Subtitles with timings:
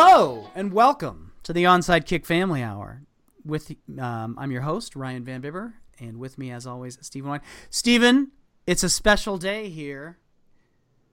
[0.00, 3.02] Hello and welcome to the Onside Kick Family Hour.
[3.44, 7.40] With um, I'm your host Ryan Van Bibber, and with me, as always, Stephen White.
[7.68, 8.30] Stephen,
[8.64, 10.18] it's a special day here.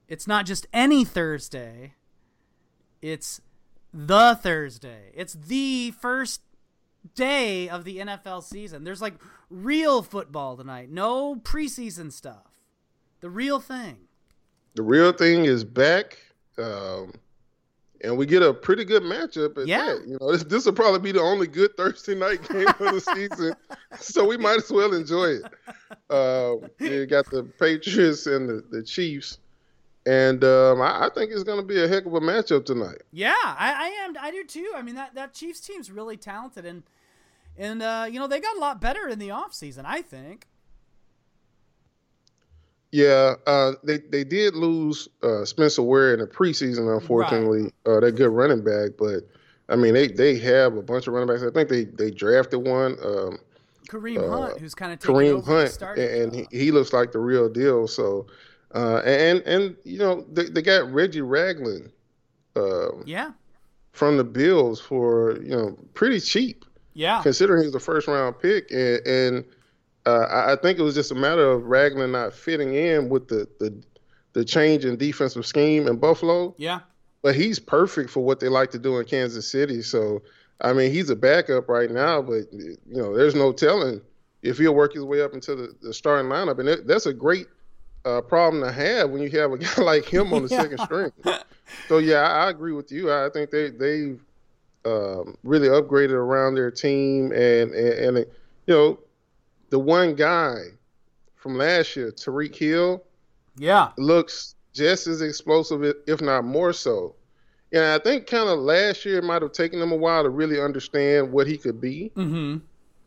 [0.08, 1.96] It's not just any Thursday.
[3.02, 3.42] It's
[3.92, 5.12] the Thursday.
[5.16, 6.42] It's the first
[7.16, 8.84] day of the NFL season.
[8.84, 9.16] There's like
[9.50, 10.92] real football tonight.
[10.92, 12.62] No preseason stuff.
[13.22, 14.02] The real thing.
[14.76, 16.20] The real thing is back.
[16.60, 17.14] Um,
[18.06, 19.86] and we get a pretty good matchup at Yeah.
[19.86, 20.08] that.
[20.08, 23.02] You know, this this will probably be the only good Thursday night game of the
[23.02, 23.54] season,
[24.00, 25.44] so we might as well enjoy it.
[26.10, 29.40] Um, you got the Patriots and the, the Chiefs,
[30.06, 33.02] and um, I, I think it's going to be a heck of a matchup tonight.
[33.12, 34.16] Yeah, I, I am.
[34.20, 34.72] I do too.
[34.76, 36.84] I mean that that Chiefs team's really talented, and
[37.58, 40.48] and uh, you know they got a lot better in the offseason, I think.
[42.96, 47.74] Yeah, uh, they they did lose uh, Spencer Ware in the preseason, unfortunately.
[47.86, 49.28] Uh, that good running back, but
[49.68, 51.44] I mean they they have a bunch of running backs.
[51.44, 52.96] I think they they drafted one.
[53.04, 53.40] Um,
[53.90, 57.20] Kareem Uh, Hunt, who's kind of Kareem Hunt, starting and he, he looks like the
[57.20, 57.86] real deal.
[57.90, 58.28] So,
[58.74, 61.92] uh, and and you know they, they got Reggie Ragland
[62.56, 63.32] um, yeah,
[63.92, 68.72] from the Bills for you know pretty cheap, yeah, considering he's a first round pick,
[68.72, 69.46] and, and
[70.06, 73.28] uh, I I think it was just a matter of Ragland not fitting in with
[73.28, 73.82] the the
[74.34, 76.82] the change in defensive scheme in Buffalo yeah,
[77.22, 79.82] but he's perfect for what they like to do in Kansas City.
[79.82, 80.22] So,
[80.62, 84.02] I mean, he's a backup right now, but you know, there's no telling
[84.44, 87.14] if he'll work his way up into the, the starting lineup, and that, that's a
[87.14, 87.48] great
[88.04, 90.62] uh, problem to have when you have a guy like him on the Yeah.
[90.62, 91.12] second string.
[91.88, 93.12] So, yeah, I, I agree with you.
[93.12, 94.20] I think they they've
[94.86, 98.18] um, really upgraded around their team, and, and and
[98.68, 99.00] you know,
[99.76, 100.56] the one guy
[101.36, 103.04] from last year, Tyreek Hill
[103.58, 107.14] yeah, looks just as explosive, if not more so.
[107.74, 110.30] And I think kind of last year it might have taken him a while to
[110.30, 112.14] really understand what he could be.
[112.16, 112.60] mm-hmm.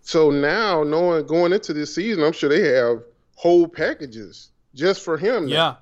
[0.03, 2.99] So now, knowing going into this season, I'm sure they have
[3.35, 5.47] whole packages just for him.
[5.47, 5.53] now.
[5.53, 5.75] yeah,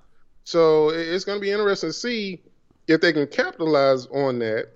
[0.44, 2.42] So it's going to be interesting to see
[2.86, 4.68] if they can capitalize on that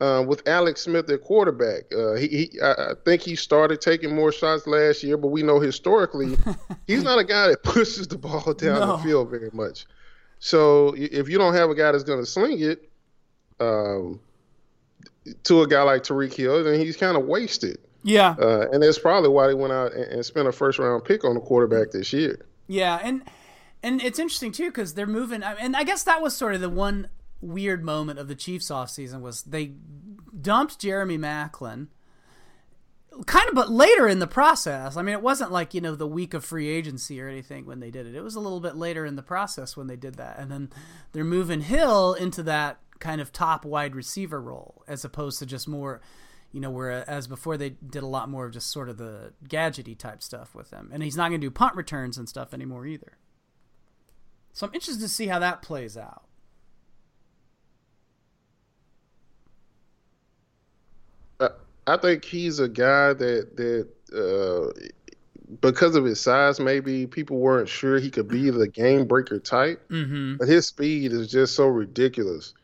[0.00, 1.84] uh, with Alex Smith at quarterback.
[1.96, 5.60] Uh, he, he, I think he started taking more shots last year, but we know
[5.60, 6.36] historically
[6.86, 8.96] he's not a guy that pushes the ball down No.
[8.96, 9.86] the field very much.
[10.40, 12.90] So if you don't have a guy that's going to sling it
[13.60, 14.20] um,
[15.44, 17.78] to a guy like Tyreek Hill, then he's kind of wasted.
[18.02, 21.04] yeah, Uh, and that's probably why they went out and, and spent a first round
[21.04, 22.44] pick on the quarterback this year.
[22.66, 23.22] yeah, and
[23.82, 26.68] and it's interesting too because they're moving, and I guess that was sort of the
[26.70, 27.08] one
[27.44, 29.72] weird moment of the Chiefs offseason was they
[30.40, 31.88] dumped Jeremy Maclin.
[33.26, 34.96] Kind of, but later in the process.
[34.96, 37.78] I mean, it wasn't like you know the week of free agency or anything when
[37.78, 38.16] they did it.
[38.16, 40.70] It was a little bit later in the process when they did that, and then
[41.12, 45.68] they're moving Hill into that kind of top wide receiver role as opposed to just
[45.68, 46.00] more,
[46.50, 49.96] you know, whereas before they did a lot more of just sort of the gadgety
[49.96, 52.84] type stuff with him, and he's not going to do punt returns and stuff anymore
[52.84, 53.18] either.
[54.52, 56.23] So I'm interested to see how that plays out.
[61.86, 64.72] I- think he's a guy that that uh,
[65.60, 69.86] because of his size, maybe people weren't sure he could be the game breaker type.
[69.88, 70.36] Mm-hmm.
[70.36, 72.54] But his speed is just so ridiculous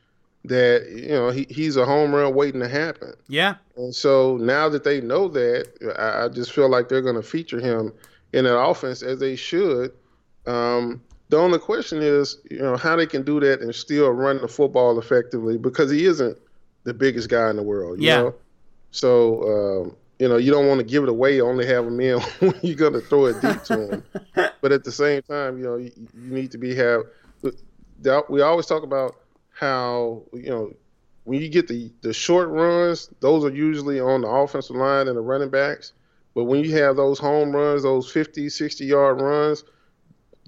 [0.47, 3.13] that you know he, he's a home run waiting to happen.
[3.29, 3.57] Yeah.
[3.77, 7.23] And so now that they know that, I, I just feel like they're going to
[7.23, 7.93] feature him
[8.33, 9.93] in that offense as they should.
[10.47, 14.41] Um, the only question is, you know, how they can do that and still run
[14.41, 16.37] the football effectively because he isn't
[16.85, 18.01] the biggest guy in the world.
[18.01, 18.17] You Yeah.
[18.23, 18.35] Know?
[18.91, 19.43] So,
[19.85, 22.21] um, you know, you don't want to give it away, You only have him in
[22.41, 24.05] when you're going to throw it deep to him.
[24.61, 27.03] but at the same time, you know, you, you need to be have.
[28.29, 29.17] We always talk about
[29.53, 30.73] how you know
[31.25, 35.17] when you get the the short runs, those are usually on the offensive line and
[35.17, 35.93] the running backs.
[36.35, 39.65] But when you have those home runs, those 50, 60 yard runs,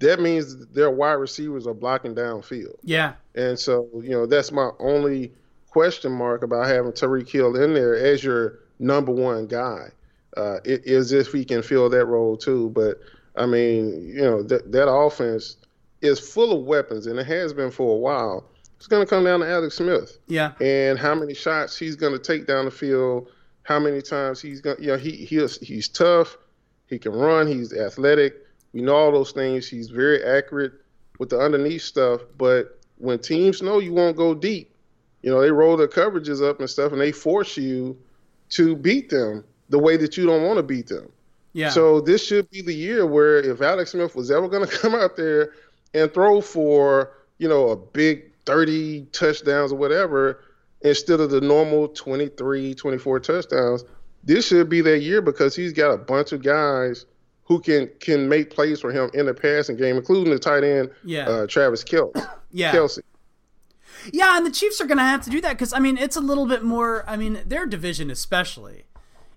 [0.01, 2.77] that means their wide receivers are blocking downfield.
[2.83, 3.15] Yeah.
[3.35, 5.33] And so, you know, that's my only
[5.73, 9.89] question mark about having Tyreek Hill in there as your number one guy.
[10.37, 12.71] Uh, it is if he can fill that role too.
[12.71, 13.01] But
[13.37, 15.57] I mean, you know, that that offense
[16.03, 18.45] is full of weapons, and it has been for a while.
[18.77, 20.53] It's going to come down to Alex Smith Yeah.
[20.61, 23.29] and how many shots he's going to take down the field.
[23.63, 26.37] How many times he's going to, You know, he he's he's tough.
[26.89, 27.47] He can run.
[27.47, 28.35] He's athletic.
[28.73, 29.69] We know all those things.
[29.69, 30.73] He's very accurate
[31.19, 32.23] with the underneath stuff.
[32.37, 34.72] But when teams know you won't go deep,
[35.23, 37.97] you know they roll their coverages up and stuff, and they force you
[38.51, 41.11] to beat them the way that you don't want to beat them.
[41.55, 41.71] Yeah.
[41.71, 44.95] So this should be the year where if Alex Smith was ever going to come
[44.95, 45.53] out there
[45.95, 50.41] and throw for you know a big 30 touchdowns or whatever,
[50.83, 53.85] instead of the normal 23, 24 touchdowns.
[54.25, 57.07] This should be that year because he's got a bunch of guys
[57.45, 60.91] who can can make plays for him in the passing game, including the tight end,
[61.05, 61.29] Yeah.
[61.29, 62.25] uh, Travis Kelce.
[62.53, 62.73] Yeah.
[62.73, 63.01] Kelce.
[64.13, 66.17] Yeah, and the Chiefs are going to have to do that because I mean it's
[66.17, 67.05] a little bit more.
[67.09, 68.85] I mean their division, especially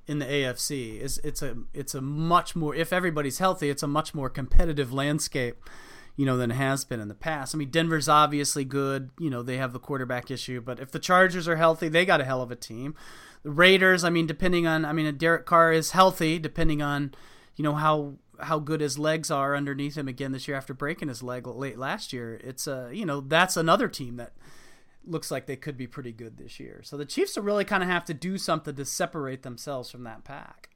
[0.07, 2.73] in the AFC, is it's a it's a much more.
[2.75, 5.57] If everybody's healthy, it's a much more competitive landscape,
[6.15, 7.53] you know, than it has been in the past.
[7.53, 9.09] I mean Denver's obviously good.
[9.19, 12.21] You know they have the quarterback issue, but if the Chargers are healthy, they got
[12.21, 12.95] a hell of a team.
[13.43, 17.13] The Raiders, I mean, depending on, I mean, Derek Carr is healthy, depending on,
[17.55, 21.07] you know how how good his legs are underneath him again this year after breaking
[21.09, 22.39] his leg late last year.
[22.43, 24.33] It's a you know that's another team that
[25.05, 26.81] looks like they could be pretty good this year.
[26.83, 30.03] So the Chiefs will really kind of have to do something to separate themselves from
[30.03, 30.69] that pack.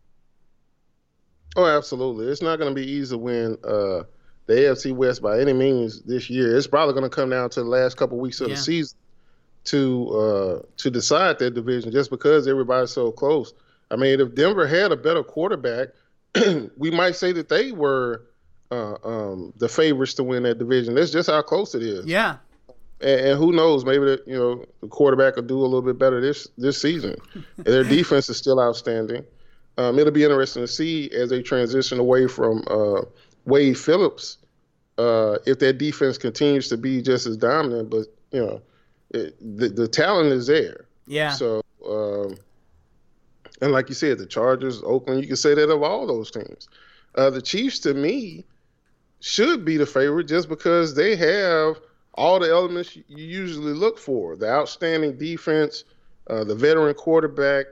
[1.56, 2.28] Oh, absolutely.
[2.28, 4.04] It's not going to be easy to win uh,
[4.46, 6.56] the AFC West by any means this year.
[6.56, 8.56] It's probably going to come down to the last couple weeks of Yeah.
[8.56, 8.98] the season
[9.66, 13.54] to uh, to decide that division, just because everybody's so close.
[13.92, 15.90] I mean, if Denver had a better quarterback,
[16.78, 18.24] we might say that they were
[18.72, 20.96] uh, um, the favorites to win that division.
[20.96, 22.06] That's just how close it is.
[22.06, 22.38] Yeah,
[23.02, 23.84] And, and who knows?
[23.86, 27.16] Maybe the, you know the quarterback will do a little bit better this this season.
[27.58, 29.24] And their defense is still outstanding.
[29.78, 33.02] Um, it'll be interesting to see as they transition away from uh,
[33.46, 34.38] Wade Phillips
[34.98, 37.90] uh, if that defense continues to be just as dominant.
[37.90, 38.62] But you know,
[39.12, 40.86] it, the the talent is there.
[41.08, 42.36] yeah, So, um,
[43.62, 46.70] and like you said, the Chargers, Oakland, you can say that of all those teams.
[47.16, 48.46] Uh, the Chiefs, to me,
[49.20, 51.80] should be the favorite just because they have
[52.14, 55.84] all the elements you usually look for the outstanding defense,
[56.30, 57.66] uh, the veteran quarterback,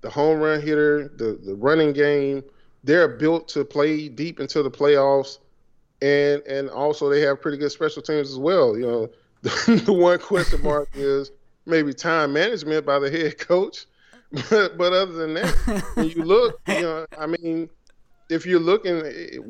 [0.00, 2.42] the home run hitter, the, the running game.
[2.82, 5.38] They're built to play deep into the playoffs.
[6.02, 8.76] And, and also they have pretty good special teams as well.
[8.76, 9.10] You know,
[9.42, 11.30] the one question mark is
[11.66, 13.86] maybe time management by the head coach.
[14.32, 17.68] But, but other than that, when you look, you know, I mean,
[18.28, 19.00] if you're looking,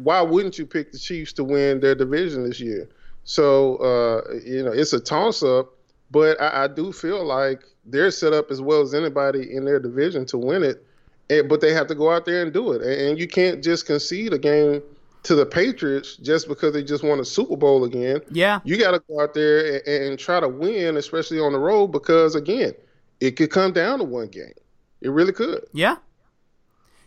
[0.03, 2.89] why wouldn't you pick the Chiefs to win their division this year?
[3.25, 5.69] So, uh, you know, it's a toss up,
[6.11, 9.79] but I, I do feel like they're set up as well as anybody in their
[9.79, 10.85] division to win it.
[11.29, 12.83] And, but they have to go out there and do it.
[12.83, 14.83] And, and you can't just concede a game
[15.23, 18.93] to the Patriots just because they just won a Super Bowl again yeah, you got
[18.93, 22.73] to go out there and, and try to win, especially on the road, because again,
[23.21, 24.55] it could come down to one game.
[25.01, 25.65] It really could.
[25.73, 25.97] yeah,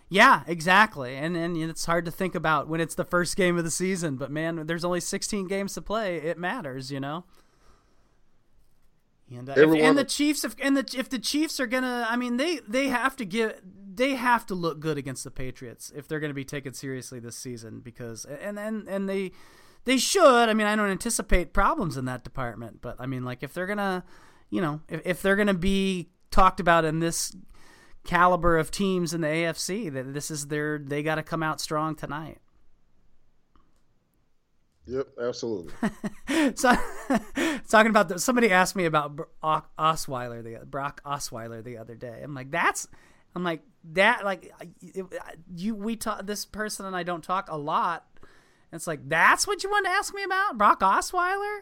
[0.09, 1.15] yeah, exactly.
[1.15, 4.15] And and it's hard to think about when it's the first game of the season,
[4.15, 6.17] but man, there's only 16 games to play.
[6.17, 7.25] It matters, you know.
[9.35, 12.15] And, uh, if, and the Chiefs, if and the if the Chiefs are gonna, I
[12.15, 13.59] mean, they they have to give,
[13.95, 17.35] they have to look good against the Patriots if they're gonna be taken seriously this
[17.35, 19.31] season because and and and they
[19.85, 20.49] they should.
[20.49, 23.65] I mean, I don't anticipate problems in that department, but I mean, like if they're
[23.65, 24.03] gonna,
[24.51, 27.35] you know, if if they're gonna be talked about in this
[28.03, 31.61] caliber of teams in the AFC, that this is their they got to come out
[31.61, 32.39] strong tonight.
[34.85, 35.73] Yep, absolutely.
[36.55, 36.73] So,
[37.69, 42.21] talking about the, somebody asked me about Brock Osweiler the Brock Osweiler the other day.
[42.23, 42.87] I'm like, that's,
[43.35, 43.61] I'm like
[43.93, 44.51] that, like
[44.81, 45.05] it,
[45.55, 48.07] you we talk this person and I don't talk a lot.
[48.21, 51.61] And it's like that's what you want to ask me about, Brock Osweiler.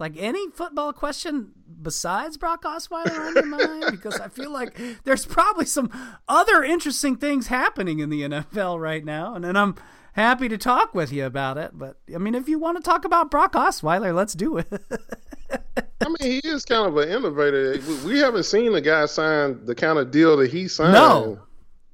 [0.00, 1.52] Like any football question
[1.82, 5.90] besides Brock Osweiler on your mind because I feel like there's probably some
[6.26, 9.76] other interesting things happening in the NFL right now, and then I'm
[10.14, 11.72] happy to talk with you about it.
[11.74, 14.68] But I mean, if you want to talk about Brock Osweiler, let's do it.
[16.00, 17.78] I mean, he is kind of an innovator.
[17.86, 20.94] We, we haven't seen a guy sign the kind of deal that he signed.
[20.94, 21.40] No.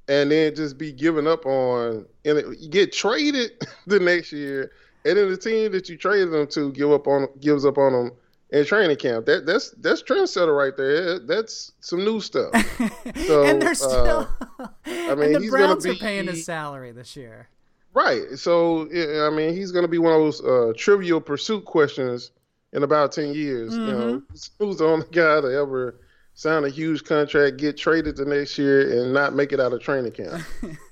[0.07, 3.51] And then just be given up on, and get traded
[3.87, 4.71] the next year,
[5.05, 7.93] and then the team that you traded them to give up on gives up on
[7.93, 8.11] them
[8.49, 9.25] in training camp.
[9.25, 11.19] That that's that's trendsetter right there.
[11.19, 12.51] That's some new stuff.
[13.25, 14.29] So, and they're still.
[14.59, 14.67] uh,
[15.15, 17.47] mean, and the Browns are paying his salary this year.
[17.93, 18.37] Right.
[18.37, 18.83] So
[19.25, 22.31] I mean, he's going to be one of those uh, trivial pursuit questions
[22.73, 23.73] in about ten years.
[23.73, 24.21] You know,
[24.59, 25.99] who's the only guy to ever
[26.33, 29.81] sign a huge contract, get traded the next year, and not make it out of
[29.81, 30.43] training camp?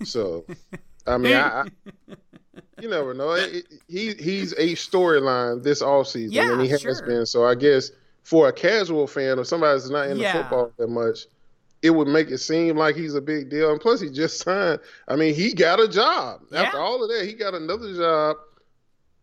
[0.04, 0.46] so,
[1.06, 1.66] I mean, I, I,
[2.82, 3.32] you never know.
[3.34, 7.06] It, it- he he's a storyline this offseason, Yeah, and he has sure.
[7.06, 7.26] been.
[7.26, 7.92] So I guess
[8.24, 10.34] for a casual fan or somebody that's not into Yeah.
[10.42, 11.26] football that much.
[11.82, 14.80] It would make it seem like he's a big deal, and plus he just signed.
[15.08, 17.26] I mean, he got a job after all of that.
[17.28, 18.38] He got another job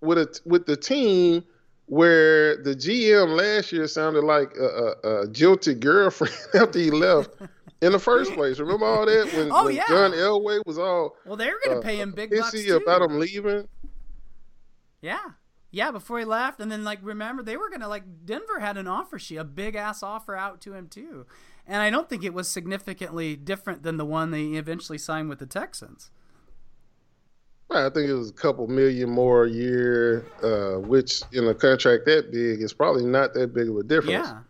[0.01, 1.43] with a with the team
[1.87, 4.65] where the GM last year sounded like a,
[5.03, 7.31] a, a jilted girlfriend after he left
[7.83, 8.59] in the first place.
[8.59, 9.85] Remember all that when, Oh, when yeah.
[9.89, 12.77] John Elway was all Well, they're going to uh, pay him big bucks too.
[12.83, 13.69] about him leaving.
[15.03, 15.19] Yeah.
[15.75, 18.87] Yeah, before he left, and then like remember they were gonna like Denver had an
[18.87, 21.25] offer sheet, a big ass offer out to him too,
[21.67, 25.39] and I don't think it was significantly different than the one they eventually signed with
[25.39, 26.11] the Texans.
[27.71, 32.05] I think it was a couple million more a year, uh, which in a contract
[32.05, 34.29] that big is probably not that big of a difference.
[34.29, 34.41] Yeah.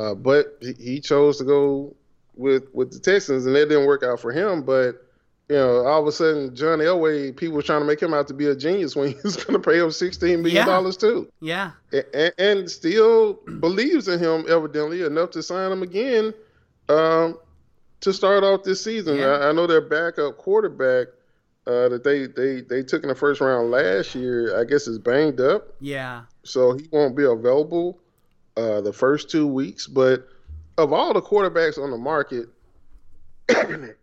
[0.00, 1.96] Uh, but he, he chose to go
[2.34, 4.62] with with the Texans, and that didn't work out for him.
[4.62, 5.06] But
[5.48, 8.26] you know, all of a sudden, John Elway, people were trying to make him out
[8.28, 11.08] to be a genius when he was going to pay him sixteen million dollars yeah.
[11.08, 11.32] too.
[11.40, 11.70] Yeah.
[12.14, 16.32] And, and, still believes in him evidently enough to sign him again
[16.88, 17.38] um,
[18.00, 19.18] to start off this season.
[19.18, 19.26] Yeah.
[19.26, 21.08] I, I know their backup quarterback
[21.66, 24.98] uh, that they, they they took in the first round last year, I guess is
[24.98, 25.68] banged up.
[25.80, 26.22] Yeah.
[26.44, 27.98] So he won't be available
[28.56, 29.86] uh, the first two weeks.
[29.86, 30.28] But
[30.82, 32.48] of all the quarterbacks on the market,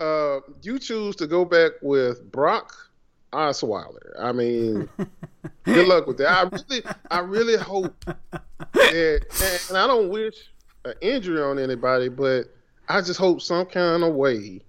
[0.00, 2.72] uh, you choose to go back with Brock
[3.32, 4.12] Osweiler.
[4.18, 4.88] I mean,
[5.64, 6.30] good luck with that.
[6.30, 8.04] I really, I really hope
[8.72, 10.34] that, and I don't wish
[10.84, 12.44] an injury on anybody, but
[12.88, 14.62] I just hope some kind of way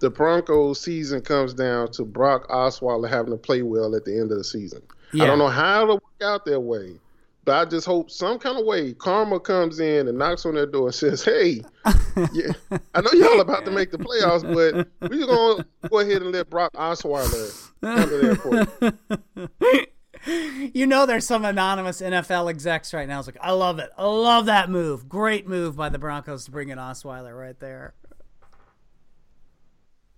[0.00, 4.30] the Broncos season comes down to Brock Osweiler having to play well at the end
[4.30, 4.82] of the season.
[5.12, 5.24] Yeah.
[5.24, 6.96] I don't know how it'll work out that way,
[7.46, 10.66] but I just hope some kind of way karma comes in and knocks on their
[10.66, 11.62] door and says, "Hey,
[12.32, 12.52] yeah,
[12.94, 16.50] I know y'all about to make the playoffs, but we're gonna go ahead and let
[16.50, 18.98] Brock Osweiler handle that
[19.38, 19.78] for
[20.26, 23.20] you." you know there's some anonymous NFL execs right now.
[23.20, 23.90] It's like, I love it.
[23.96, 25.08] I love that move.
[25.08, 27.94] Great move by the Broncos to bring in Osweiler right there.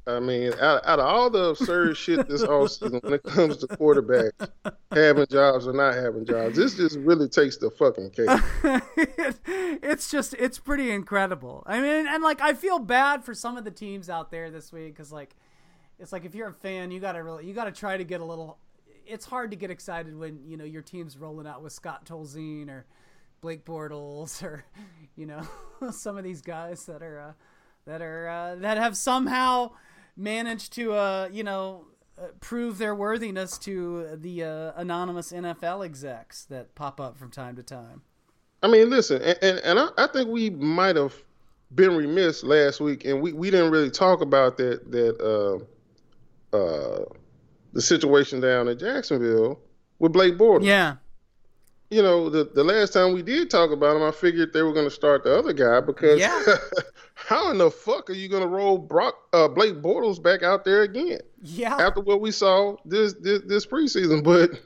[0.08, 3.66] I mean, out, out of all the absurd shit this offseason when it comes to
[3.66, 4.48] quarterbacks
[4.90, 8.28] having jobs or not having jobs, this just really takes the fucking cake.
[9.82, 11.62] it's just, it's pretty incredible.
[11.66, 14.72] I mean, and like, I feel bad for some of the teams out there this
[14.72, 15.36] week because, like,
[15.98, 18.24] it's like if you're a fan, you gotta really, you gotta try to get a
[18.24, 18.58] little.
[19.06, 22.68] It's hard to get excited when you know your team's rolling out with Scott Tolzien
[22.68, 22.86] or
[23.40, 24.64] Blake Bortles or
[25.16, 25.42] you know
[25.90, 27.32] some of these guys that are uh,
[27.86, 29.72] that are uh, that have somehow
[30.18, 31.86] managed to, uh, you know,
[32.18, 37.54] uh, prove their worthiness to the uh, anonymous NFL execs that pop up from time
[37.56, 38.02] to time.
[38.62, 41.14] I mean, listen, and, and, and I, I, think we might have
[41.72, 45.64] been remiss last week, and we, we didn't really talk about that that
[46.52, 47.04] uh, uh,
[47.72, 49.60] the situation down in Jacksonville
[50.00, 50.64] with Blake Bortles.
[50.64, 50.96] Yeah.
[51.90, 54.72] You know, the the last time we did talk about him, I figured they were
[54.72, 56.42] going to start the other guy because yeah.
[57.26, 60.64] how in the fuck are you going to roll Brock uh, Blake Bortles back out
[60.64, 61.18] there again?
[61.42, 61.74] Yeah.
[61.74, 64.60] After what we saw this this, this preseason, but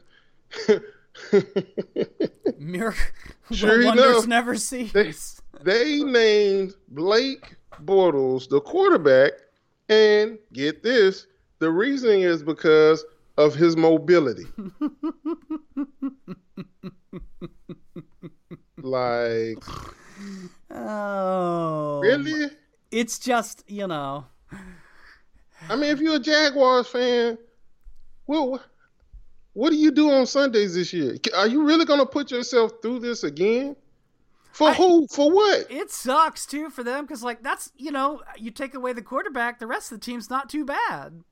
[2.59, 2.95] Mir-
[3.51, 4.93] sure wonders enough, never cease.
[4.93, 5.15] They,
[5.63, 9.33] they named Blake Bortles the quarterback,
[9.89, 11.27] and get this:
[11.59, 13.03] the reasoning is because
[13.39, 14.45] of his mobility.
[18.77, 19.65] like,
[20.73, 22.51] oh, really?
[22.91, 24.27] It's just you know.
[25.69, 27.39] I mean, if you're a Jaguars fan,
[28.27, 28.61] well,
[29.53, 31.17] what do you do on Sundays this year?
[31.37, 33.77] Are you really going to put yourself through this again?
[34.53, 35.07] For I, who?
[35.09, 35.71] For what?
[35.71, 39.59] It sucks too for them because, like, that's you know, you take away the quarterback,
[39.59, 41.23] the rest of the team's not too bad.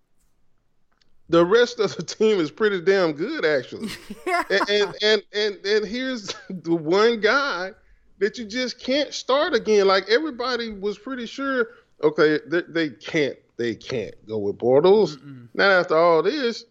[1.28, 3.90] The rest of the team is pretty damn good, actually.
[4.26, 4.42] yeah.
[4.50, 7.72] And, and and and and here's the one guy
[8.20, 9.86] that you just can't start again.
[9.88, 11.68] Like everybody was pretty sure,
[12.02, 15.18] okay, they, they can't they can't go with Bortles.
[15.18, 15.48] Mm-mm.
[15.52, 16.64] Not after all this.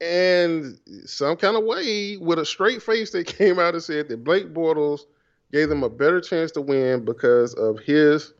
[0.00, 4.24] And some kind of way, with a straight face, they came out and said that
[4.24, 5.00] Blake Bortles
[5.52, 8.32] gave them a better chance to win because of his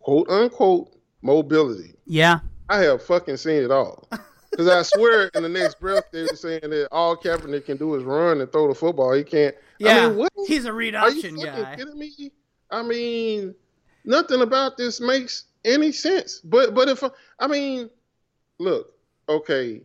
[0.00, 1.94] quote unquote mobility.
[2.06, 2.40] Yeah.
[2.68, 4.08] I have fucking seen it all.
[4.58, 7.94] Because I swear in the next breath they were saying that all Kaepernick can do
[7.94, 9.12] is run and throw the football.
[9.12, 9.54] He can't.
[9.78, 10.32] Yeah, I mean, what?
[10.48, 11.76] he's a read Are you fucking guy.
[11.76, 12.32] kidding me?
[12.68, 13.54] I mean,
[14.04, 16.40] nothing about this makes any sense.
[16.40, 17.04] But but if
[17.38, 17.88] I mean,
[18.58, 18.94] look,
[19.28, 19.82] okay,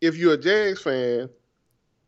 [0.00, 1.30] if you're a Jags fan,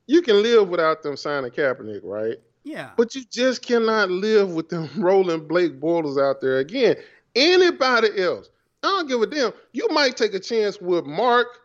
[0.08, 2.38] you can live without them signing Kaepernick, right?
[2.64, 2.90] Yeah.
[2.96, 6.96] But you just cannot live with them rolling Blake Bortles out there again.
[7.36, 8.50] Anybody else,
[8.82, 9.52] I don't give a damn.
[9.70, 11.59] You might take a chance with Mark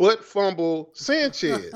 [0.00, 1.72] butt fumble Sanchez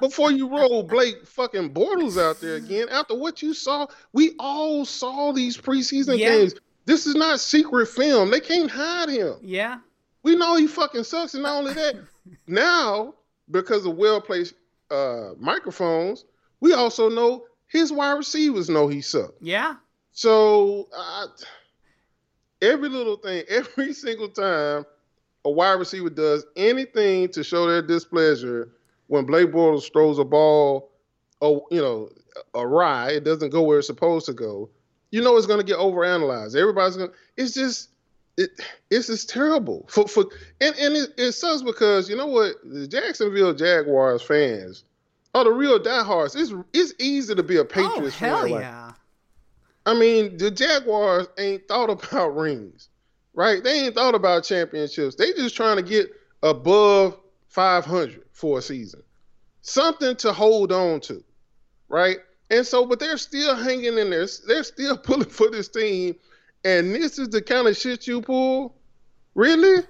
[0.00, 2.88] before you roll Blake fucking Bortles out there again.
[2.88, 6.30] After what you saw, we all saw these preseason Yeah.
[6.30, 6.54] games.
[6.86, 8.30] This is not secret film.
[8.30, 9.34] They can't hide him.
[9.42, 9.80] Yeah.
[10.22, 11.96] We know he fucking sucks, and not only that,
[12.46, 13.14] now
[13.50, 14.54] because of well placed
[14.90, 16.24] uh, microphones,
[16.60, 19.32] we also know his wide receivers know he sucks.
[19.40, 19.74] Yeah.
[20.12, 21.26] So uh,
[22.62, 24.86] every little thing, every single time
[25.44, 28.70] a wide receiver does anything to show their displeasure
[29.08, 30.90] when Blake Bortles throws a ball,
[31.42, 32.08] oh, you know,
[32.54, 34.70] awry, it doesn't go where it's supposed to go.
[35.10, 36.56] You know it's going to get overanalyzed.
[36.56, 37.10] Everybody's going.
[37.10, 37.90] to It's just
[38.36, 38.50] it.
[38.90, 40.24] It's just terrible for for
[40.60, 44.84] and and it, it sucks because you know what the Jacksonville Jaguars fans
[45.34, 46.34] are the real diehards.
[46.34, 48.50] It's it's easy to be a Patriots oh, hell fan.
[48.50, 48.86] yeah.
[48.86, 48.94] Like,
[49.86, 52.88] I mean, the Jaguars ain't thought about rings,
[53.34, 53.62] right?
[53.62, 55.16] They ain't thought about championships.
[55.16, 56.10] They just trying to get
[56.42, 59.02] above 500 for a season,
[59.62, 61.22] something to hold on to,
[61.88, 62.18] right?
[62.50, 64.26] And so, but they're still hanging in there.
[64.46, 66.16] They're still pulling for this team.
[66.64, 68.74] And this is the kind of shit you pull?
[69.34, 69.84] Really?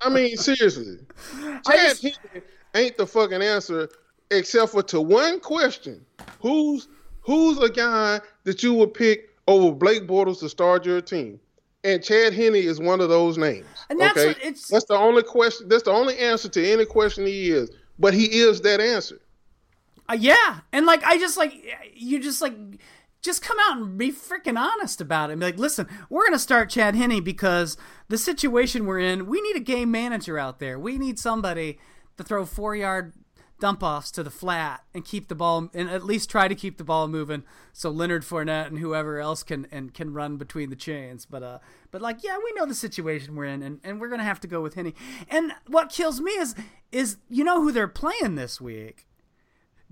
[0.00, 0.98] I mean, seriously.
[1.66, 2.20] Chad just...
[2.74, 3.88] ain't the fucking answer
[4.30, 6.04] except for to one question.
[6.40, 6.88] Who's
[7.22, 11.40] who's a guy that you would pick over Blake Bortles to start your team?
[11.82, 13.66] And Chad Henne is one of those names.
[13.88, 14.38] And that's okay?
[14.42, 15.68] it's that's the only question.
[15.68, 17.70] That's the only answer to any question he is.
[17.98, 19.20] But he is that answer.
[20.08, 21.54] Uh, yeah, and like I just like
[21.94, 22.54] you just like
[23.22, 25.34] just come out and be freaking honest about it.
[25.34, 27.76] And be like, listen, we're going to start Chad Henne because
[28.08, 30.78] the situation we're in, we need a game manager out there.
[30.78, 31.78] We need somebody
[32.16, 33.12] to throw four yard
[33.60, 36.78] dump offs to the flat and keep the ball and at least try to keep
[36.78, 40.76] the ball moving so Leonard Fournette and whoever else can and can run between the
[40.76, 41.26] chains.
[41.26, 41.58] But uh
[41.90, 44.48] but like yeah, we know the situation we're in and, and we're gonna have to
[44.48, 44.94] go with Henne.
[45.28, 46.54] And what kills me is
[46.90, 49.06] is you know who they're playing this week?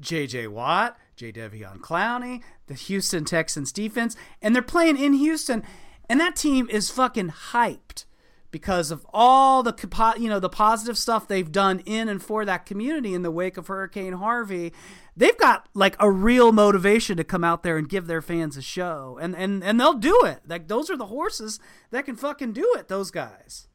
[0.01, 5.65] JJ Watt, Jadeveon Clowney, the Houston Texans defense, and they're playing in Houston,
[6.09, 8.05] and that team is fucking hyped
[8.51, 9.75] because of all the
[10.19, 13.57] you know the positive stuff they've done in and for that community in the wake
[13.57, 14.73] of Hurricane Harvey.
[15.17, 18.63] They've got like a real motivation to come out there and give their fans a
[18.63, 20.43] show, and and and they'll do it.
[20.47, 21.59] Like those are the horses
[21.91, 22.89] that can fucking do it.
[22.89, 23.69] Those guys.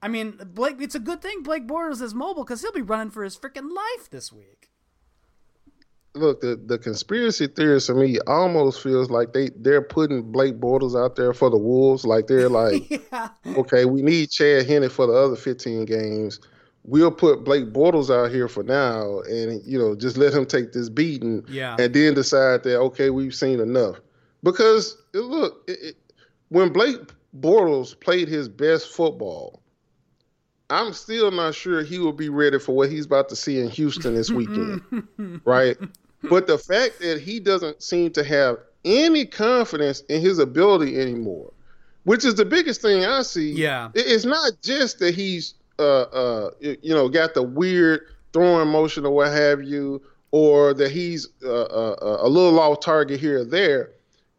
[0.00, 0.76] I mean, Blake.
[0.80, 3.70] It's a good thing Blake Bortles is mobile because he'll be running for his freaking
[3.74, 4.71] life this week
[6.14, 11.00] look, the, the conspiracy theorists to me almost feels like they they're putting Blake Bortles
[11.00, 12.04] out there for the Wolves.
[12.04, 13.28] Like they're like, yeah.
[13.46, 16.40] okay, we need Chad Henne for the other 15 games.
[16.84, 20.72] We'll put Blake Bortles out here for now, and you know, just let him take
[20.72, 21.76] this beating, yeah.
[21.78, 24.00] and then decide that okay, we've seen enough.
[24.42, 25.96] Because look, it, it,
[26.48, 27.00] when Blake
[27.38, 29.61] Bortles played his best football,
[30.70, 33.68] I'm still not sure he will be ready for what he's about to see in
[33.70, 34.82] Houston this weekend,
[35.44, 35.76] right?
[36.30, 41.52] But the fact that he doesn't seem to have any confidence in his ability anymore,
[42.04, 43.50] which is the biggest thing I see.
[43.52, 49.04] Yeah, it's not just that he's uh uh you know got the weird throwing motion
[49.04, 53.40] or what have you, or that he's uh, uh, uh, a little off target here
[53.40, 53.90] or there.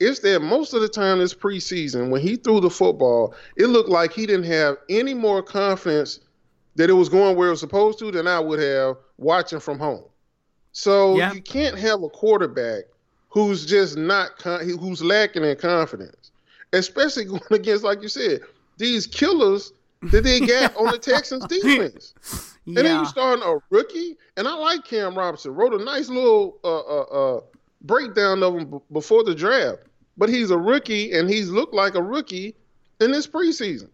[0.03, 3.89] It's that most of the time this preseason, when he threw the football, it looked
[3.89, 6.19] like he didn't have any more confidence
[6.75, 9.79] that it was going where it was supposed to than I would have watching from
[9.79, 10.03] home.
[10.73, 11.31] So yeah.
[11.31, 12.83] you can't have a quarterback
[13.29, 16.31] who's just not con- who's lacking in confidence,
[16.73, 18.41] especially going against, like you said,
[18.77, 22.13] these killers that they got on the Texans defense.
[22.65, 22.79] Yeah.
[22.79, 25.53] And then you starting a rookie, and I like Cam Robinson.
[25.53, 27.01] Wrote a nice little uh, uh,
[27.37, 27.41] uh,
[27.81, 29.83] breakdown of him b- before the draft,
[30.17, 32.55] but he's a rookie, and he's looked like a rookie
[32.99, 33.89] in this preseason.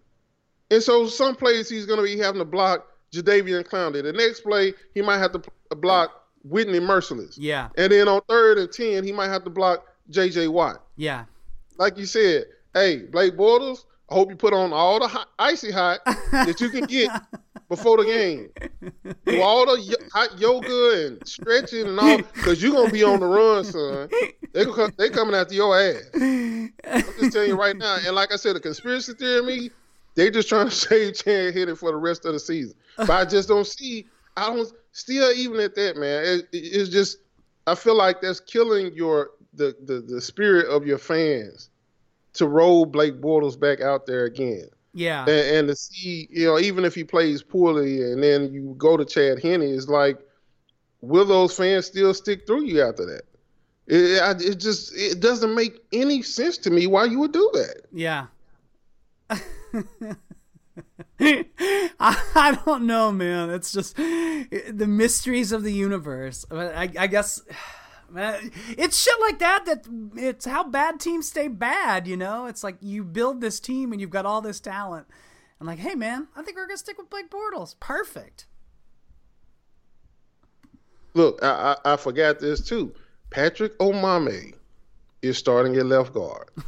[0.71, 4.03] And so some plays he's going to be having to block Jadeveon Clowney.
[4.03, 6.11] The next play he might have to uh, block
[6.43, 7.35] Whitney Mercilus.
[7.37, 7.69] Yeah.
[7.77, 10.47] And then on third and 10, he might have to block J.J.
[10.47, 10.83] Watt.
[10.95, 11.25] Yeah.
[11.77, 15.71] Like you said, hey, Blake Bortles, I hope you put on all the hot, icy
[15.71, 15.99] hot
[16.31, 17.11] that you can get
[17.67, 18.49] before the game.
[19.25, 23.19] Do all the hot yoga and stretching and all, because you're going to be on
[23.19, 24.09] the run, son.
[24.53, 24.65] They
[24.97, 26.09] they coming after your ass.
[26.15, 27.97] I'm just telling you right now.
[28.05, 29.69] And like I said, the conspiracy theory me,
[30.15, 32.75] they just trying to save Chad Henne for the rest of the season.
[32.97, 37.17] But I just don't see, I don't, still even at that, man, it, it's just
[37.67, 41.69] I feel like that's killing your the, the the spirit of your fans
[42.33, 44.69] to roll Blake Bortles back out there again.
[44.93, 48.73] Yeah, and, and, to see you know even if he plays poorly and then you
[48.77, 50.19] go to Chad Henne, it's like
[51.01, 53.21] will those fans still stick through you after that?
[53.87, 57.81] It, it just it doesn't make any sense to me why you would do that.
[57.91, 58.27] Yeah.
[61.99, 63.49] I, don't know, man.
[63.49, 66.45] It's just the mysteries of the universe.
[66.51, 67.41] I, I guess
[68.15, 72.07] it's shit like that that it's how bad teams stay bad.
[72.07, 75.07] You know, it's like you build this team and you've got all this talent.
[75.59, 77.75] I'm like, hey, man, I think we're gonna stick with Blake Bortles.
[77.79, 78.45] Perfect.
[81.13, 82.93] Look, I, I, I forgot this too.
[83.29, 84.53] Patrick Omameh
[85.21, 86.49] is starting at left guard.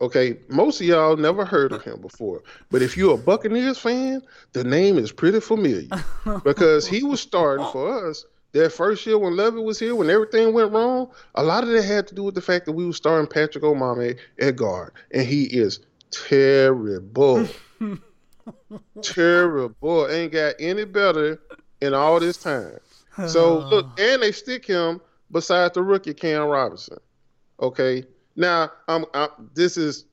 [0.00, 4.22] Okay, most of y'all never heard of him before, but if you're a Buccaneers fan,
[4.52, 5.88] the name is pretty familiar
[6.44, 8.24] because he was starting for us
[8.58, 11.10] that first year when Lovie was here, when everything went wrong.
[11.34, 13.64] A lot of that had to do with the fact that we were starting Patrick
[13.64, 17.46] Omameh at guard, and he is terrible,
[19.02, 20.08] terrible.
[20.10, 21.40] Ain't got any better
[21.80, 22.78] in all this time.
[23.26, 26.98] So look, and they stick him beside the rookie Cam Robinson.
[27.60, 28.04] Okay,
[28.38, 30.04] now, I'm, I'm, this is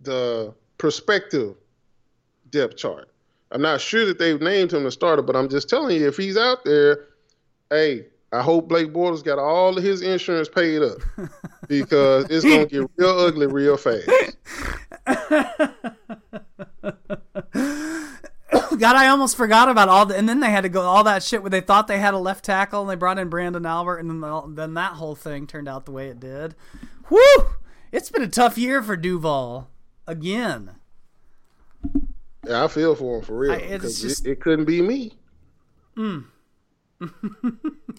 [0.00, 1.54] the perspective
[2.48, 3.10] depth chart.
[3.50, 6.16] I'm not sure that they've named him the starter, but I'm just telling you, if
[6.16, 7.04] he's out there,
[7.70, 10.98] hey, I hope Blake Bortles got all of his insurance paid up
[11.68, 14.08] because it's gonna get real ugly real fast.
[18.78, 21.22] God, I almost forgot about all the, and then they had to go all that
[21.22, 23.98] shit where they thought they had a left tackle and they brought in Branden Albert,
[23.98, 26.54] and then the, then that whole thing turned out the way it did.
[27.08, 27.46] Whew!
[27.92, 29.70] It's been a tough year for Duval
[30.06, 30.72] again.
[32.46, 33.78] Yeah, I feel for him for real.
[33.78, 34.26] Just...
[34.26, 35.12] it, it, couldn't be me.
[35.96, 36.24] Mm.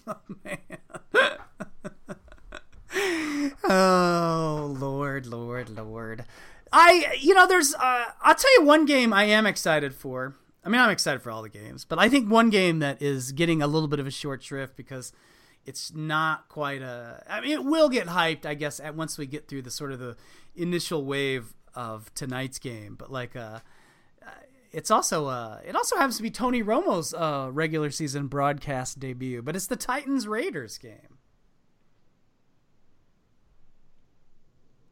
[0.06, 0.58] Oh, man.
[3.64, 6.24] oh Lord, Lord, Lord.
[6.72, 7.74] I, you know, there's.
[7.74, 10.34] Uh, I'll tell you one game I am excited for.
[10.64, 13.30] I mean, I'm excited for all the games, but I think one game that is
[13.32, 15.12] getting a little bit of a short shrift because
[15.64, 17.22] it's not quite a.
[17.28, 19.92] I mean, it will get hyped, I guess, at once we get through the sort
[19.92, 20.16] of the
[20.56, 22.96] initial wave of tonight's game.
[22.98, 23.60] But like, uh,
[24.76, 29.42] it's also uh, it also happens to be Tony Romo's uh, regular season broadcast debut,
[29.42, 31.18] but it's the Titans Raiders game.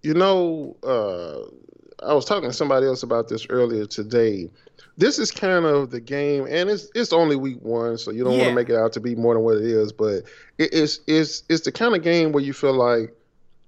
[0.03, 4.51] You know, uh, I was talking to somebody else about this earlier today
[4.97, 8.35] this is kind of the game, and it's it's only week one, so you don't
[8.35, 8.41] yeah.
[8.41, 9.93] want to make it out to be more than what it is.
[9.93, 10.25] But
[10.59, 13.15] it, it's it's it's the kind of game where you feel like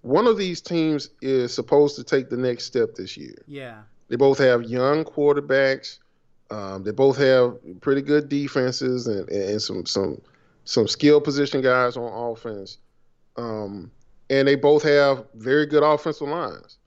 [0.02, 3.34] one of these teams is supposed to take the next step this year.
[3.46, 5.98] Yeah, they both have young quarterbacks.
[6.50, 10.20] Um, they both have pretty good defenses and, and some some
[10.64, 12.78] some skill position guys on offense.
[13.36, 13.90] Um,
[14.30, 16.78] and they both have very good offensive lines.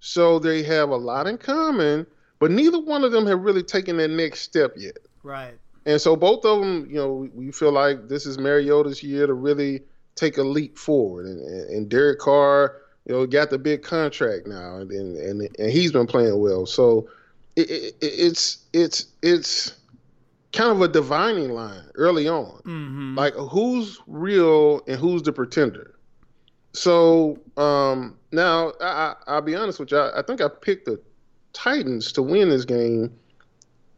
[0.00, 2.06] So they have a lot in common
[2.42, 4.98] but neither one of them have really taken that next step yet.
[5.22, 5.54] Right.
[5.86, 9.34] And so both of them, you know, we feel like this is Mariota's year to
[9.34, 9.82] really
[10.16, 11.26] take a leap forward.
[11.26, 15.92] And, and Derek Carr, you know, got the big contract now, and and and he's
[15.92, 16.66] been playing well.
[16.66, 17.08] So
[17.56, 19.74] it, it, it's it's it's
[20.52, 22.60] kind of a divining line early on.
[22.64, 23.16] Mm-hmm.
[23.16, 25.94] Like who's real and who's the pretender.
[26.74, 29.98] So um, now I, will be honest with you.
[29.98, 31.00] I, I think I picked the
[31.52, 33.12] Titans to win this game,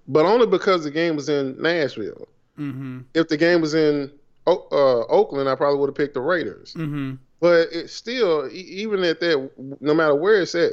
[0.09, 2.29] but only because the game was in Nashville.
[2.59, 3.01] Mm-hmm.
[3.15, 4.11] If the game was in
[4.47, 6.75] uh, Oakland, I probably would have picked the Raiders.
[6.75, 7.15] Mm-hmm.
[7.41, 10.73] But it's still, even at that, no matter where it's at,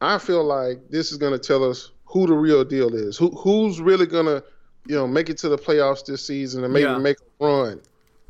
[0.00, 3.16] I feel like this is going to tell us who the real deal is.
[3.16, 4.42] Who who's really going to,
[4.86, 6.98] you know, make it to the playoffs this season and maybe yeah.
[6.98, 7.80] make a run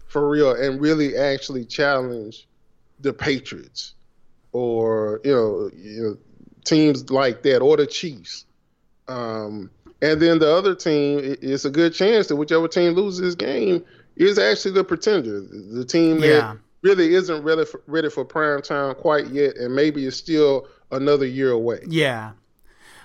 [0.07, 2.49] for real and really actually challenge
[3.01, 3.95] the Patriots
[4.53, 6.19] or you know, you know
[6.65, 8.45] teams like that or the Chiefs.
[9.09, 9.71] Um,
[10.03, 13.85] and then the other team, it's a good chance that whichever team loses this game
[14.17, 16.29] is actually the pretender, the team yeah.
[16.29, 20.67] that really isn't ready for, ready for prime time quite yet, and maybe is still
[20.91, 21.81] another year away.
[21.87, 22.33] Yeah.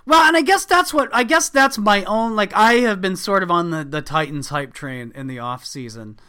[0.05, 3.15] Well, and I guess that's what I guess that's my own like I have been
[3.15, 6.19] sort of on the the Titans hype train in the off season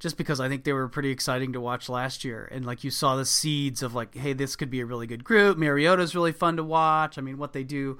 [0.00, 2.48] just because I think they were pretty exciting to watch last year.
[2.50, 5.22] And like you saw the seeds of like, hey, this could be a really good
[5.22, 5.58] group.
[5.58, 7.18] Mariota's really fun to watch.
[7.18, 7.98] I mean, what they do,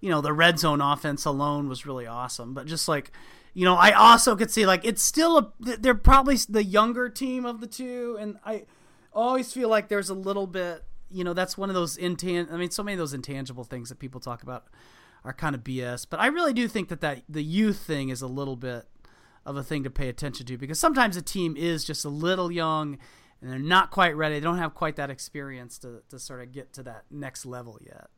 [0.00, 2.54] you know, the red zone offense alone was really awesome.
[2.54, 3.10] But just like,
[3.52, 7.44] you know, I also could see like it's still a they're probably the younger team
[7.44, 8.66] of the two, and I
[9.12, 12.52] always feel like there's a little bit, you know, that's one of those intan.
[12.52, 14.66] I mean, so many of those intangible things that people talk about
[15.24, 16.06] are kind of BS.
[16.08, 18.86] But I really do think that that the youth thing is a little bit
[19.44, 22.52] of a thing to pay attention to because sometimes a team is just a little
[22.52, 22.98] young
[23.40, 24.34] and they're not quite ready.
[24.34, 27.78] They don't have quite that experience to, to sort of get to that next level
[27.80, 28.08] yet.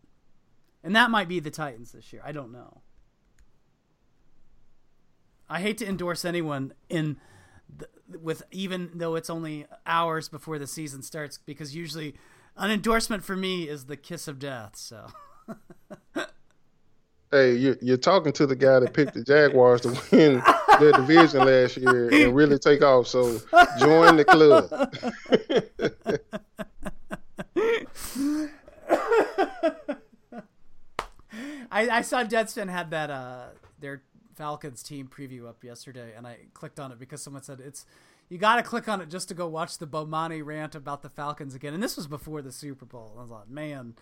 [0.82, 2.22] And that might be the Titans this year.
[2.24, 2.82] I don't know.
[5.48, 7.18] I hate to endorse anyone in
[7.74, 12.14] the, with even though it's only hours before the season starts because usually
[12.56, 14.76] an endorsement for me is the kiss of death.
[14.76, 15.06] So
[17.32, 20.42] Hey, you, you're talking to the guy that picked the Jaguars to win
[20.78, 23.06] their division last year and really take off.
[23.06, 23.38] So
[23.78, 24.68] join the club.
[31.72, 33.46] I, I saw Deadspin had that uh,
[33.80, 34.02] their
[34.34, 37.86] Falcons team preview up yesterday, and I clicked on it because someone said it's
[38.32, 41.10] you got to click on it just to go watch the Bomani rant about the
[41.10, 41.74] Falcons again.
[41.74, 43.14] And this was before the Super Bowl.
[43.18, 43.94] I was like, man,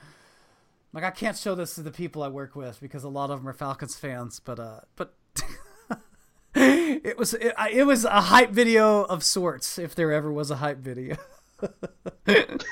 [0.93, 3.41] Like I can't show this to the people I work with because a lot of
[3.41, 5.15] them are Falcons fans, but uh, but
[6.55, 10.57] it was it, it was a hype video of sorts if there ever was a
[10.57, 11.17] hype video.
[12.27, 12.65] it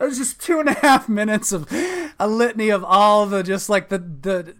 [0.00, 1.70] was just two and a half minutes of
[2.18, 4.54] a litany of all the just like the the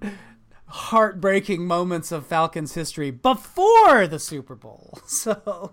[0.72, 4.98] heartbreaking moments of Falcons history before the Super Bowl.
[5.06, 5.72] So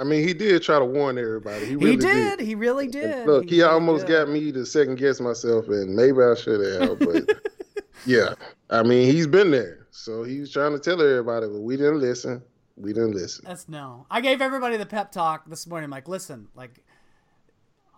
[0.00, 1.66] I mean, he did try to warn everybody.
[1.66, 2.38] He, really he did.
[2.38, 2.46] did.
[2.46, 3.26] He really did.
[3.26, 4.12] Look, he, really almost did.
[4.12, 6.98] got me to second guess myself, and maybe I should have.
[6.98, 7.42] But
[8.06, 8.34] yeah,
[8.70, 12.00] I mean, he's been there, so he was trying to tell everybody, but we didn't
[12.00, 12.42] listen.
[12.76, 13.44] We didn't listen.
[13.46, 14.06] That's no.
[14.10, 15.88] I gave everybody the pep talk this morning.
[15.88, 16.84] Like, listen, like,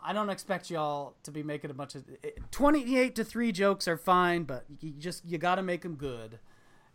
[0.08, 3.86] I don't expect y'all to be making a bunch of eh, twenty-eight to three jokes
[3.86, 6.38] are fine, but you just you got to make them good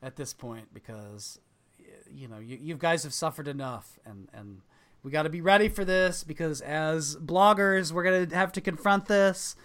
[0.02, 1.40] at this point because
[1.80, 4.62] eh, you know you, you guys have suffered enough, and and
[5.04, 9.06] we got to be ready for this because as bloggers, we're gonna have to confront
[9.06, 9.56] this.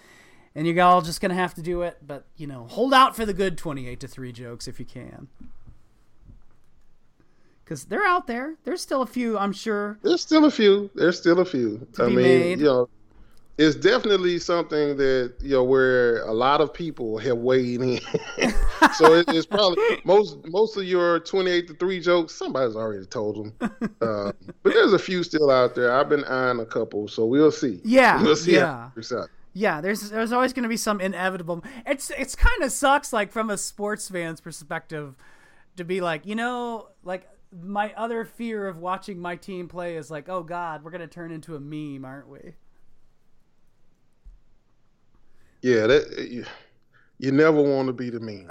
[0.54, 3.24] And you all just gonna have to do it, but you know, hold out for
[3.24, 5.28] the good twenty-eight to three jokes if you can
[7.64, 8.56] because they're out there.
[8.64, 9.98] There's still a few, I'm sure.
[10.02, 10.90] There's still a few.
[10.94, 11.86] There's still a few.
[11.94, 12.58] To I be mean, made.
[12.60, 12.88] you know,
[13.58, 17.98] it's definitely something that you know where a lot of people have weighed in.
[18.94, 22.34] so it, it's probably most most of your 28 to three jokes.
[22.34, 25.92] Somebody's already told them, uh, but there's a few still out there.
[25.92, 27.80] I've been eyeing a couple, so we'll see.
[27.84, 28.66] Yeah, we'll see yeah.
[28.66, 29.28] how it works out.
[29.54, 31.64] Yeah, there's there's always going to be some inevitable.
[31.84, 35.16] It's it's kind of sucks, like from a sports fan's perspective,
[35.76, 40.12] to be like, you know, like my other fear of watching my team play is
[40.12, 42.54] like, oh God, we're going to turn into a meme, aren't we?
[45.62, 46.44] Yeah, that you,
[47.18, 48.48] you never want to be the mean.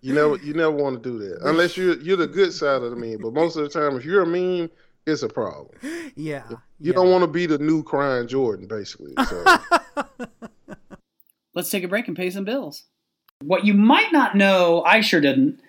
[0.00, 2.90] you never you never want to do that unless you're you're the good side of
[2.90, 3.18] the mean.
[3.20, 4.70] But most of the time, if you're a mean,
[5.06, 5.78] it's a problem.
[6.16, 6.92] Yeah, You yeah.
[6.94, 9.12] don't want to be the new crying Jordan, basically.
[9.28, 9.44] So.
[11.54, 12.84] Let's take a break and pay some bills.
[13.42, 15.60] What you might not know, I sure didn't,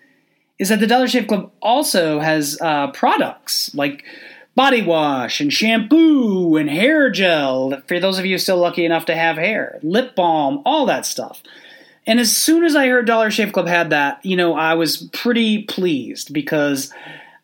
[0.59, 4.03] is that the Dollar Shave Club also has uh, products like
[4.57, 9.15] body wash and shampoo and hair gel for those of you still lucky enough to
[9.15, 11.43] have hair, lip balm, all that stuff.
[12.07, 14.97] And as soon as I heard Dollar Shave Club had that, you know, I was
[15.13, 16.91] pretty pleased because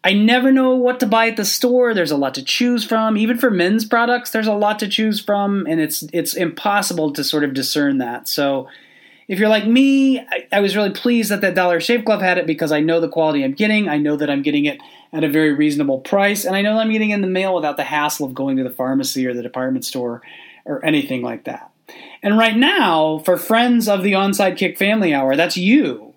[0.03, 1.93] I never know what to buy at the store.
[1.93, 3.15] There's a lot to choose from.
[3.15, 7.23] Even for men's products, there's a lot to choose from, and it's it's impossible to
[7.23, 8.27] sort of discern that.
[8.27, 8.67] So
[9.27, 12.39] if you're like me, I, I was really pleased that that Dollar Shave Club had
[12.39, 13.87] it because I know the quality I'm getting.
[13.87, 14.79] I know that I'm getting it
[15.13, 17.83] at a very reasonable price, and I know I'm getting in the mail without the
[17.83, 20.21] hassle of going to the pharmacy or the department store
[20.65, 21.71] or anything like that.
[22.21, 26.13] And right now, for friends of the Onside Kick Family Hour, that's you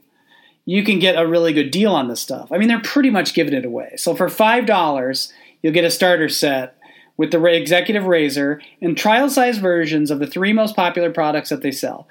[0.67, 2.51] you can get a really good deal on this stuff.
[2.51, 3.95] I mean, they're pretty much giving it away.
[3.97, 5.33] So for five dollars,
[5.63, 6.77] you'll get a starter set
[7.17, 11.63] with the executive razor and trial size versions of the three most popular products that
[11.63, 12.07] they sell.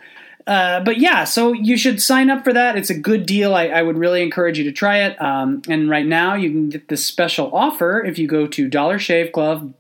[0.47, 2.77] Uh, but yeah, so you should sign up for that.
[2.77, 3.55] It's a good deal.
[3.55, 5.19] I, I would really encourage you to try it.
[5.19, 8.99] Um, and right now, you can get this special offer if you go to Dollar
[8.99, 9.73] Shave Club,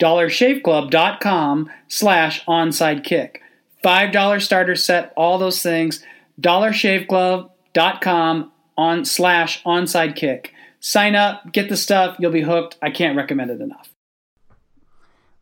[0.00, 3.40] dollarshaveclub.com slash onside kick.
[3.84, 6.04] $5 starter set, all those things.
[6.40, 10.52] dollarshaveclub.com on slash onside kick.
[10.80, 12.76] Sign up, get the stuff, you'll be hooked.
[12.82, 13.90] I can't recommend it enough.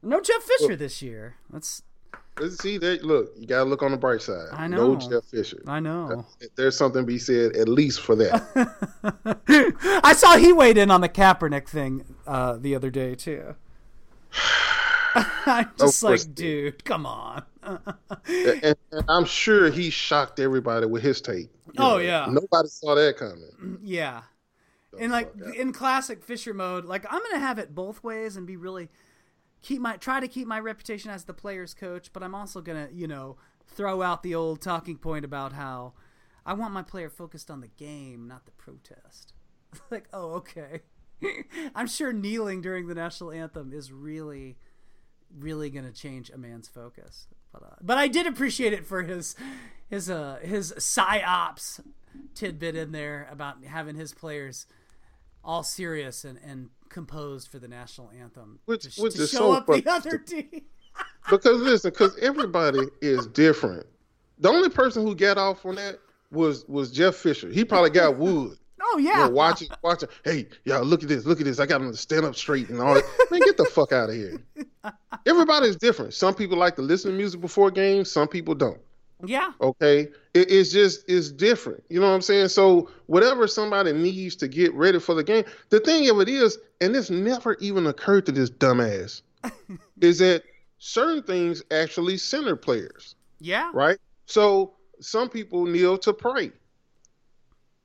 [0.03, 1.37] No Jeff Fisher this year.
[1.51, 1.83] That's
[2.40, 3.05] Let's see that.
[3.05, 4.49] Look, you gotta look on the bright side.
[4.53, 4.95] I know.
[4.95, 5.62] No Jeff Fisher.
[5.66, 6.25] I know.
[6.57, 8.42] There's something to be said at least for that.
[10.03, 13.55] I saw he weighed in on the Kaepernick thing uh, the other day too.
[15.14, 17.42] I'm just like, dude, come on.
[17.62, 21.51] and, and I'm sure he shocked everybody with his take.
[21.79, 22.27] Oh, yeah.
[22.31, 23.79] Nobody saw that coming.
[23.83, 24.23] yeah.
[24.99, 28.57] In like in classic Fisher mode, like I'm gonna have it both ways and be
[28.57, 28.90] really
[29.62, 32.88] keep my try to keep my reputation as the player's coach, but I'm also gonna
[32.92, 35.94] you know throw out the old talking point about how
[36.44, 39.33] I want my player focused on the game, not the protest.
[39.90, 40.81] like, oh, okay.
[41.75, 44.59] I'm sure kneeling during the national anthem is really,
[45.37, 47.29] really gonna change a man's focus.
[47.53, 49.37] But uh, but I did appreciate it for his
[49.88, 51.81] his uh his psyops
[52.35, 54.66] tidbit in there about having his players
[55.44, 59.38] all serious and, and composed for the national anthem Which- to, which to is show
[59.38, 60.62] so up the other team.
[61.31, 63.87] Because listen, because everybody is different.
[64.40, 65.98] The only person who got off on that
[66.31, 67.48] was was Jeff Fisher.
[67.48, 68.59] He probably got wood.
[68.83, 70.11] Oh You yeah, know, watching, watching.
[70.24, 71.61] Hey, y'all, look at this, look at this.
[71.61, 73.05] I got him to stand up straight and all that.
[73.31, 74.37] Man, get the fuck out of here.
[75.26, 76.12] Everybody's different.
[76.12, 78.11] Some people like to listen to music before games.
[78.11, 78.81] Some people don't.
[79.25, 81.83] Yeah, Okay, it, it's just it's different.
[81.89, 82.49] You know what I'm saying?
[82.49, 86.59] So whatever somebody needs to get ready for the game, the thing of it is,
[86.81, 89.23] and this never even occurred to this dumbass,
[90.01, 90.43] is that
[90.79, 93.15] certain things actually center players.
[93.41, 93.71] Yeah.
[93.73, 93.99] Right.
[94.27, 96.51] So some people kneel to pray.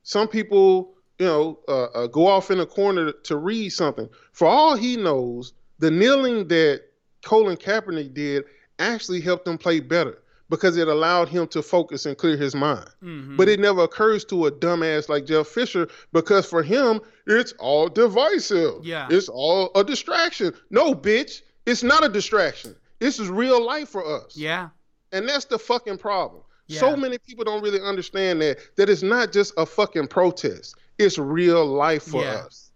[0.02, 4.08] Some people, you know, uh, uh, go off in a corner to read something.
[4.32, 6.82] For all he knows, the kneeling that
[7.22, 8.44] Colin Kaepernick did
[8.78, 12.88] actually helped him play better because it allowed him to focus and clear his mind.
[13.02, 13.36] Mm-hmm.
[13.36, 17.88] But it never occurs to a dumbass like Jeff Fisher because for him, it's all
[17.88, 18.84] divisive.
[18.84, 19.08] Yeah.
[19.10, 20.54] It's all a distraction.
[20.70, 22.74] No, bitch, it's not a distraction.
[22.98, 24.36] This is real life for us.
[24.36, 24.70] Yeah.
[25.12, 26.42] And that's the fucking problem.
[26.66, 26.80] Yeah.
[26.80, 30.76] So many people don't really understand that that it's not just a fucking protest.
[30.98, 32.42] It's real life for yeah.
[32.46, 32.70] us.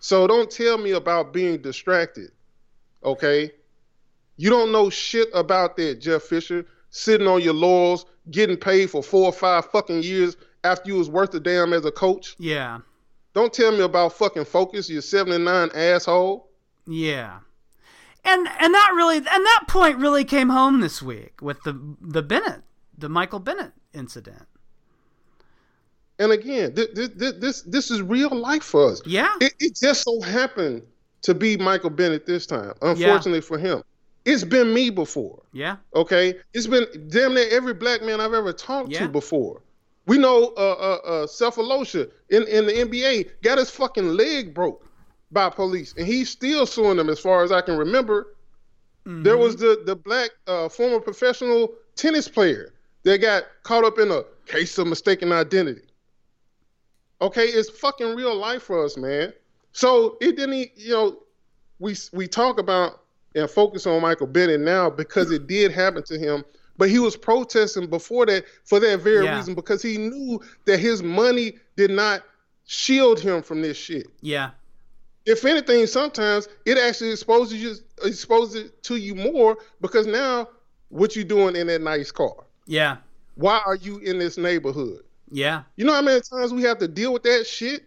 [0.00, 2.30] So don't tell me about being distracted.
[3.04, 3.52] Okay?
[4.36, 9.02] You don't know shit about that, Jeff Fisher, sitting on your laurels, getting paid for
[9.02, 12.36] four or five fucking years after you was worth a damn as a coach.
[12.38, 12.78] Yeah.
[13.34, 16.48] Don't tell me about fucking focus, you 79 asshole.
[16.86, 17.40] Yeah.
[18.24, 22.22] And and that really and that point really came home this week with the the
[22.22, 22.62] Bennett,
[22.96, 24.46] the Michael Bennett incident.
[26.20, 29.02] And again, this this this, this is real life for us.
[29.04, 29.32] Yeah.
[29.40, 30.82] It, it just so happened
[31.22, 32.74] to be Michael Bennett this time.
[32.82, 33.40] Unfortunately yeah.
[33.40, 33.82] for him.
[34.24, 35.42] It's been me before.
[35.52, 35.76] Yeah.
[35.94, 36.34] Okay.
[36.54, 39.00] It's been damn near every black man I've ever talked yeah.
[39.00, 39.62] to before.
[40.06, 44.88] We know uh uh uh Sefolosha in, in the NBA got his fucking leg broke
[45.30, 48.34] by police, and he's still suing them as far as I can remember.
[49.06, 49.22] Mm-hmm.
[49.22, 52.72] There was the the black uh, former professional tennis player
[53.04, 55.82] that got caught up in a case of mistaken identity.
[57.20, 59.32] Okay, it's fucking real life for us, man.
[59.72, 61.18] So it didn't, you know,
[61.78, 63.01] we we talk about
[63.34, 66.44] and focus on Michael Bennett now because it did happen to him.
[66.78, 69.36] But he was protesting before that for that very yeah.
[69.36, 72.22] reason because he knew that his money did not
[72.66, 74.08] shield him from this shit.
[74.20, 74.50] Yeah
[75.26, 80.48] if anything, sometimes it actually exposes you exposes it to you more because now
[80.88, 82.34] what you doing in that nice car?
[82.66, 82.98] Yeah.
[83.36, 85.04] Why are you in this neighborhood?
[85.30, 85.62] Yeah.
[85.76, 87.84] You know how many times we have to deal with that shit?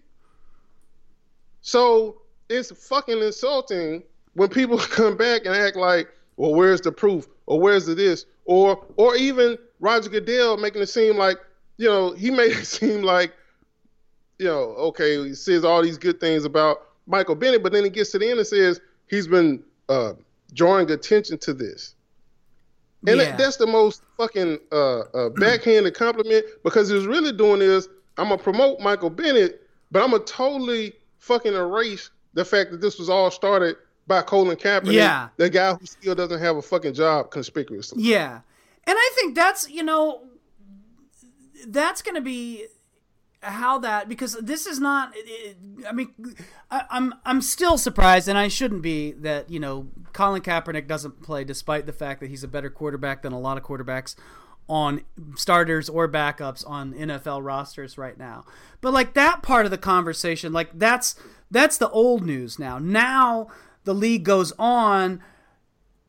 [1.62, 4.04] So it's fucking insulting
[4.36, 7.28] when people come back and act like, well, where's the proof?
[7.48, 8.26] Or where's the this?
[8.46, 11.38] Or or even Roger Goodell making it seem like,
[11.78, 13.34] you know, he made it seem like,
[14.38, 17.90] you know, okay, he says all these good things about Michael Bennett, but then he
[17.90, 20.14] gets to the end and says he's been uh,
[20.54, 21.94] drawing attention to this.
[23.08, 23.26] And yeah.
[23.26, 28.30] that, that's the most fucking uh, uh, backhanded compliment because he's really doing is I'm
[28.30, 33.10] gonna promote Michael Bennett, but I'm gonna totally fucking erase the fact that this was
[33.10, 35.30] all started by Colin Kaepernick, yeah.
[35.38, 38.04] the guy who still doesn't have a fucking job conspicuously.
[38.04, 38.42] Yeah,
[38.86, 40.22] and I think that's you know
[41.68, 42.68] that's gonna be
[43.42, 45.14] how that because this is not.
[45.88, 46.14] I mean,
[46.70, 51.22] I, I'm I'm still surprised, and I shouldn't be that you know Colin Kaepernick doesn't
[51.22, 54.16] play, despite the fact that he's a better quarterback than a lot of quarterbacks
[54.68, 55.02] on
[55.36, 58.46] starters or backups on NFL rosters right now.
[58.82, 61.16] But like that part of the conversation, like that's
[61.52, 62.80] that's the old news now.
[62.80, 63.48] Now
[63.86, 65.22] the league goes on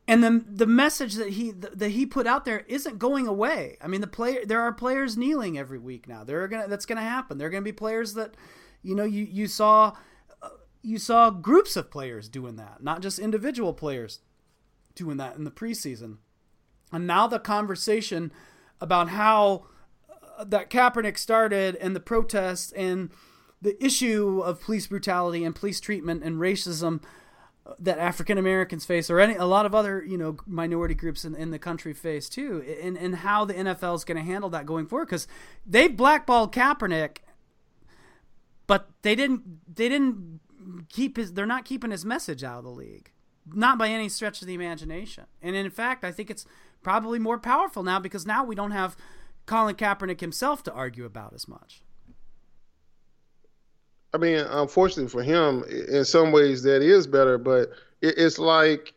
[0.07, 3.77] and the the message that he that he put out there isn't going away.
[3.81, 6.23] I mean, the player there are players kneeling every week now.
[6.23, 7.37] There are gonna that's gonna happen.
[7.37, 8.35] There are gonna be players that,
[8.81, 9.95] you know, you you saw
[10.41, 10.49] uh,
[10.81, 14.19] you saw groups of players doing that, not just individual players
[14.95, 16.17] doing that in the preseason.
[16.91, 18.31] And now the conversation
[18.79, 19.65] about how
[20.37, 23.11] uh, that Kaepernick started and the protests and
[23.61, 27.01] the issue of police brutality and police treatment and racism
[27.79, 31.35] that African Americans face, or any a lot of other you know minority groups in,
[31.35, 34.65] in the country face too, and and how the NFL is going to handle that
[34.65, 35.27] going forward because
[35.65, 37.17] they blackballed Kaepernick,
[38.65, 40.39] but they didn't they didn't
[40.89, 43.11] keep his they're not keeping his message out of the league,
[43.53, 46.45] not by any stretch of the imagination, and in fact I think it's
[46.81, 48.95] probably more powerful now because now we don't have
[49.45, 51.81] Colin Kaepernick himself to argue about as much.
[54.13, 58.93] I mean, unfortunately for him, in some ways that is better, but it's like,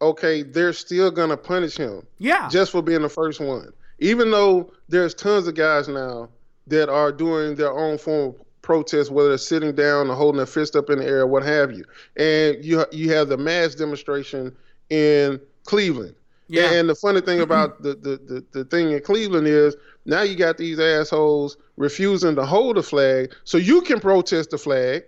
[0.00, 3.72] okay, they're still gonna punish him, yeah, just for being the first one.
[3.98, 6.28] Even though there's tons of guys now
[6.66, 10.46] that are doing their own form of protest, whether they're sitting down or holding their
[10.46, 11.84] fist up in the air, what have you,
[12.16, 14.54] and you you have the mass demonstration
[14.90, 16.14] in Cleveland.
[16.48, 16.72] Yeah.
[16.72, 20.36] And the funny thing about the, the, the, the thing in Cleveland is now you
[20.36, 25.04] got these assholes refusing to hold the flag, so you can protest the flag,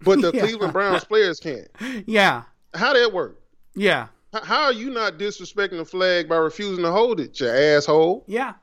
[0.00, 0.40] but the yeah.
[0.40, 1.68] Cleveland Browns players can't.
[2.06, 2.42] Yeah.
[2.74, 3.40] How that work?
[3.74, 4.08] Yeah.
[4.42, 8.24] How are you not disrespecting the flag by refusing to hold it, you asshole?
[8.26, 8.54] Yeah.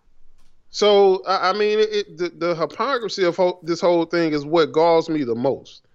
[0.69, 5.09] So I mean, it, the, the hypocrisy of ho- this whole thing is what galls
[5.09, 5.85] me the most,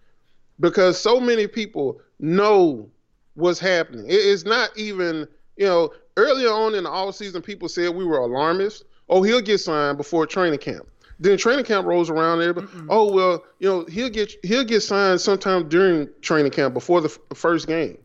[0.60, 2.88] because so many people know
[3.34, 4.06] what's happening.
[4.06, 5.26] It is not even,
[5.56, 8.84] you know, earlier on in the off season, people said we were alarmist.
[9.08, 10.86] Oh, he'll get signed before training camp.
[11.18, 12.54] Then training camp rolls around there.
[12.90, 17.08] Oh well, you know he'll get he'll get signed sometime during training camp before the
[17.08, 17.96] f- first game,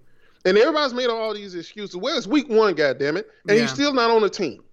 [0.45, 1.97] and everybody's made all these excuses.
[1.97, 3.63] Well, it's week one, goddamn it, and Yeah.
[3.63, 4.63] he's still not on the team.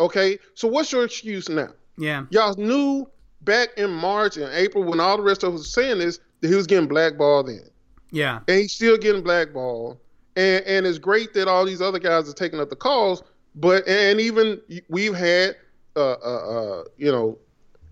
[0.00, 1.68] Okay, so what's your excuse now?
[1.98, 2.24] Yeah.
[2.30, 3.06] Y'all knew
[3.42, 6.48] back in March and April when all the rest of us was saying this that
[6.48, 7.68] he was getting blackballed in,
[8.12, 8.40] Yeah.
[8.48, 9.98] and he's still getting blackballed.
[10.38, 13.22] And and it's great that all these other guys are taking up the calls,
[13.56, 15.56] but and even we've had
[15.96, 17.36] uh uh, uh you know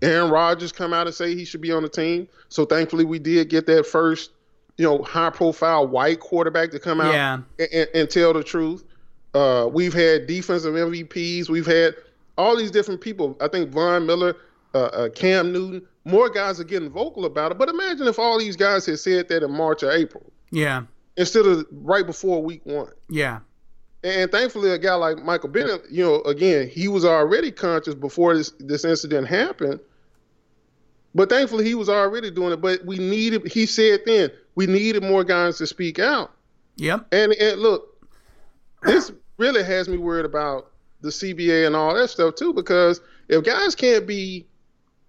[0.01, 2.27] Aaron Rodgers come out and say he should be on the team.
[2.49, 4.31] So thankfully we did get that first
[4.77, 7.39] you know high profile white quarterback to come out Yeah.
[7.59, 8.83] and, and, tell the truth.
[9.33, 11.49] Uh, we've had defensive MVPs.
[11.49, 11.95] We've had
[12.37, 13.35] all these different people.
[13.41, 14.35] I think Von Miller,
[14.73, 17.57] uh, uh, Cam Newton, more guys are getting vocal about it.
[17.57, 20.83] But imagine if all these guys had said that in March or April Yeah.
[21.17, 22.91] Instead of right before week one.
[23.09, 23.39] Yeah.
[24.03, 28.35] And thankfully, a guy like Michael Bennett, you know, again, he was already conscious before
[28.37, 29.79] this this incident happened.
[31.15, 32.61] But thankfully, he was already doing it.
[32.61, 36.31] But we needed, he said then, we needed more guys to speak out.
[36.75, 37.07] Yep.
[37.11, 38.05] And, and look,
[38.83, 43.43] this really has me worried about the CBA and all that stuff too, because if
[43.43, 44.45] guys can't be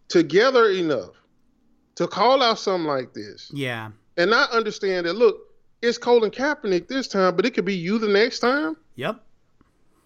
[0.08, 1.10] together enough
[1.96, 3.90] to call out something like this Yeah.
[4.16, 5.38] and not understand that, look,
[5.82, 8.76] it's Colin Kaepernick this time, but it could be you the next time.
[8.96, 9.20] Yep.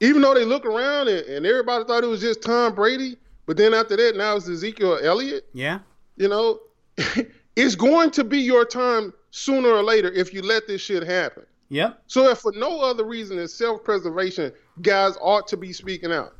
[0.00, 3.16] Even though they look around and, and everybody thought it was just Tom Brady,
[3.46, 5.48] but then after that, now it's Ezekiel Elliott.
[5.52, 5.80] Yeah.
[6.16, 6.60] You know,
[7.56, 11.44] it's going to be your time sooner or later if you let this shit happen.
[11.70, 12.02] Yep.
[12.06, 14.52] So if for no other reason than self-preservation,
[14.82, 16.34] guys ought to be speaking out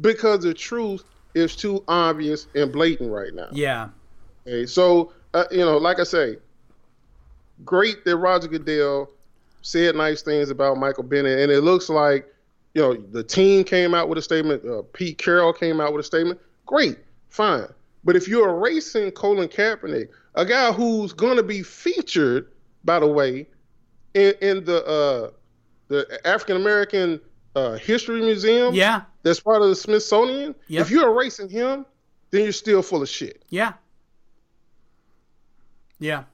[0.00, 3.48] because the truth is too obvious and blatant right now.
[3.52, 3.88] Yeah.
[4.46, 6.36] Okay, so uh, you know, like I say,
[7.64, 9.10] great that Roger Goodell
[9.62, 12.26] said nice things about Michael Bennett, and it looks like
[12.74, 14.64] you know the team came out with a statement.
[14.64, 16.40] Uh, Pete Carroll came out with a statement.
[16.66, 16.98] Great,
[17.28, 17.66] fine.
[18.04, 22.52] But if you're erasing Colin Kaepernick, a guy who's going to be featured,
[22.84, 23.46] by the way,
[24.14, 25.30] in, in the uh,
[25.88, 27.20] the African American
[27.56, 29.02] uh, History Museum, Yeah.
[29.22, 30.54] that's part of the Smithsonian.
[30.68, 30.82] Yep.
[30.82, 31.84] If you're erasing him,
[32.30, 33.42] then you're still full of shit.
[33.48, 33.72] Yeah.
[35.98, 36.24] Yeah.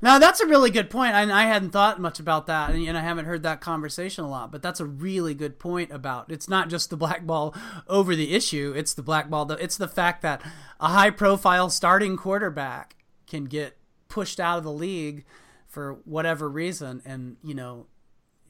[0.00, 1.14] Now that's a really good point.
[1.14, 4.28] I, I hadn't thought much about that, and, and I haven't heard that conversation a
[4.28, 4.52] lot.
[4.52, 7.54] But that's a really good point about it's not just the black ball
[7.88, 9.50] over the issue; it's the black ball.
[9.52, 10.42] It's the fact that
[10.80, 12.96] a high-profile starting quarterback
[13.26, 13.76] can get
[14.08, 15.24] pushed out of the league
[15.66, 17.86] for whatever reason, and you know,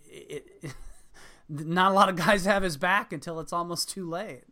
[0.04, 0.74] it, it,
[1.48, 4.44] not a lot of guys have his back until it's almost too late.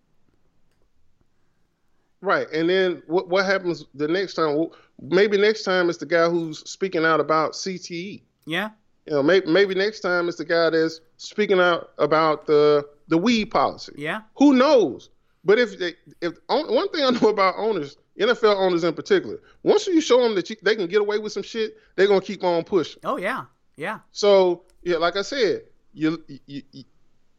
[2.23, 4.57] Right, and then what what happens the next time?
[4.57, 8.23] Well, Maybe next time it's the guy who's speaking out about CTE.
[8.47, 8.71] Yeah.
[9.07, 13.19] You know, maybe, maybe next time it's the guy that's speaking out about the the
[13.19, 13.93] weed policy.
[13.97, 14.23] Yeah.
[14.37, 15.11] Who knows?
[15.45, 19.87] But if they, if one thing I know about owners, NFL owners in particular, once
[19.87, 22.43] you show them that you, they can get away with some shit, they're gonna keep
[22.43, 23.01] on pushing.
[23.05, 23.45] Oh yeah.
[23.77, 24.01] Yeah.
[24.13, 25.63] So yeah, like I said,
[25.93, 26.85] you you you,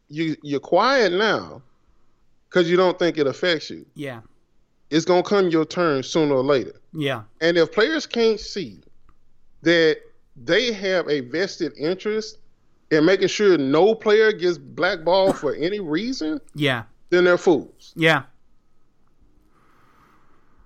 [0.08, 1.60] you you're quiet now
[2.48, 3.84] because you don't think it affects you.
[3.94, 4.20] Yeah.
[4.90, 6.80] It's gonna come your turn sooner or later.
[6.92, 7.22] Yeah.
[7.40, 8.80] And if players can't see
[9.62, 9.98] that
[10.36, 12.38] they have a vested interest
[12.90, 16.84] in making sure no player gets blackballed for any reason, Yeah.
[17.10, 17.92] then they're fools.
[17.96, 18.22] Yeah.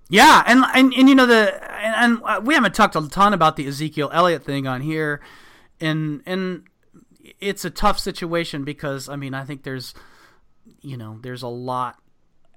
[0.08, 3.32] Yeah, and and, and you know the and, and uh, we haven't talked a ton
[3.32, 5.20] about the Ezekiel Elliott thing on here,
[5.80, 6.64] and and
[7.40, 9.94] it's a tough situation because I mean I think there's
[10.82, 11.98] you know there's a lot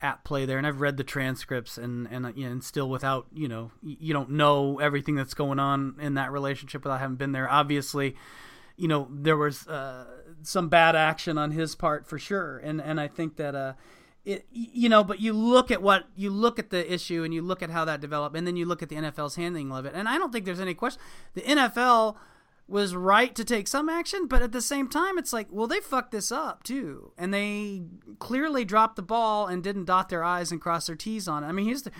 [0.01, 3.47] at play there, and I've read the transcripts and and, uh, and still without you
[3.47, 7.49] know you don't know everything that's going on in that relationship without having been there.
[7.49, 8.15] Obviously,
[8.75, 10.05] you know there was uh,
[10.41, 13.73] some bad action on his part for sure, and and I think that uh,
[14.25, 17.41] it you know, but you look at what you look at the issue and you
[17.41, 19.93] look at how that developed, and then you look at the NFL's handling of it,
[19.95, 21.01] and I don't think there's any question
[21.33, 22.15] the NFL
[22.67, 25.79] was right to take some action, but at the same time, it's like, well, they
[25.79, 27.83] fucked this up too, and they
[28.17, 31.47] clearly dropped the ball and didn't dot their i's and cross their t's on it.
[31.47, 31.91] I mean, he's the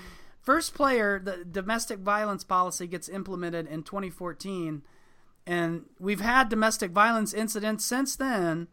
[0.42, 1.20] first player.
[1.24, 4.82] The domestic violence policy gets implemented in 2014,
[5.46, 8.68] and we've had domestic violence incidents since then.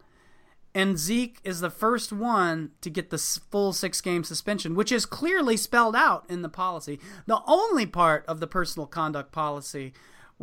[0.74, 5.04] And Zeke is the first one to get the full six game suspension, which is
[5.04, 6.98] clearly spelled out in the policy.
[7.26, 9.92] The only part of the personal conduct policy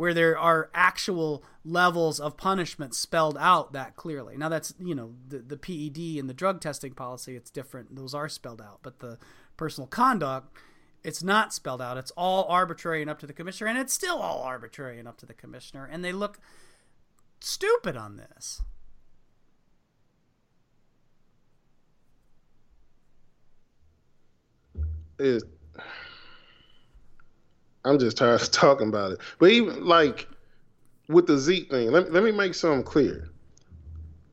[0.00, 4.34] where there are actual levels of punishment spelled out that clearly.
[4.34, 7.36] Now that's you know the the PED and the drug testing policy.
[7.36, 8.78] It's different; those are spelled out.
[8.82, 9.18] But the
[9.58, 10.56] personal conduct,
[11.04, 11.98] it's not spelled out.
[11.98, 15.18] It's all arbitrary and up to the commissioner, and it's still all arbitrary and up
[15.18, 15.84] to the commissioner.
[15.84, 16.40] And they look
[17.40, 18.62] stupid on this.
[25.18, 25.42] It,
[27.84, 29.20] I'm just tired of talking about it.
[29.38, 30.28] But even like
[31.08, 33.28] with the Zeke thing, let, let me make something clear.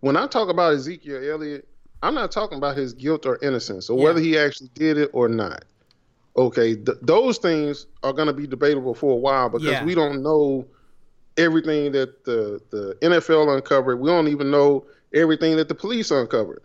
[0.02, 1.68] When I talk about Ezekiel Elliott,
[2.04, 4.04] I'm not talking about his guilt or innocence or Yeah.
[4.06, 5.66] whether he actually did it or not.
[6.36, 9.84] Okay, th- those things are going to be debatable for a while because Yeah.
[9.84, 10.68] we don't know
[11.36, 14.00] everything that the, the NFL uncovered.
[14.00, 16.62] We don't even know everything that the police uncovered.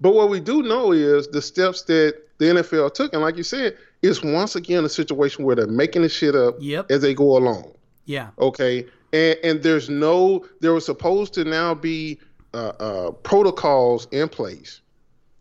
[0.00, 3.42] But what we do know is the steps that the NFL took, and like you
[3.42, 6.90] said, it's once again a situation where they're making the shit up Yep.
[6.90, 7.72] as they go along.
[8.04, 8.28] Yeah.
[8.38, 12.18] Okay, and and there's no there was supposed to now be
[12.54, 14.80] uh, uh, protocols in place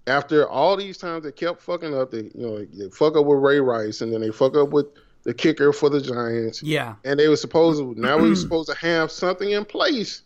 [0.08, 2.12] after all these times they kept fucking up.
[2.12, 4.88] They you know they fuck up with Ray Rice, and then they fuck up with
[5.24, 6.96] the kicker for the Giants, Yeah.
[7.04, 10.22] and they were supposed to now we were supposed to have something in place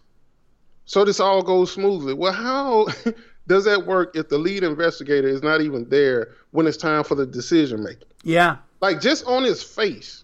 [0.86, 2.14] so this all goes smoothly.
[2.14, 2.88] Well, how
[3.48, 7.16] does that work if the lead investigator is not even there when it's time for
[7.16, 8.08] the decision making?
[8.24, 8.58] Yeah.
[8.82, 10.24] like just on his face,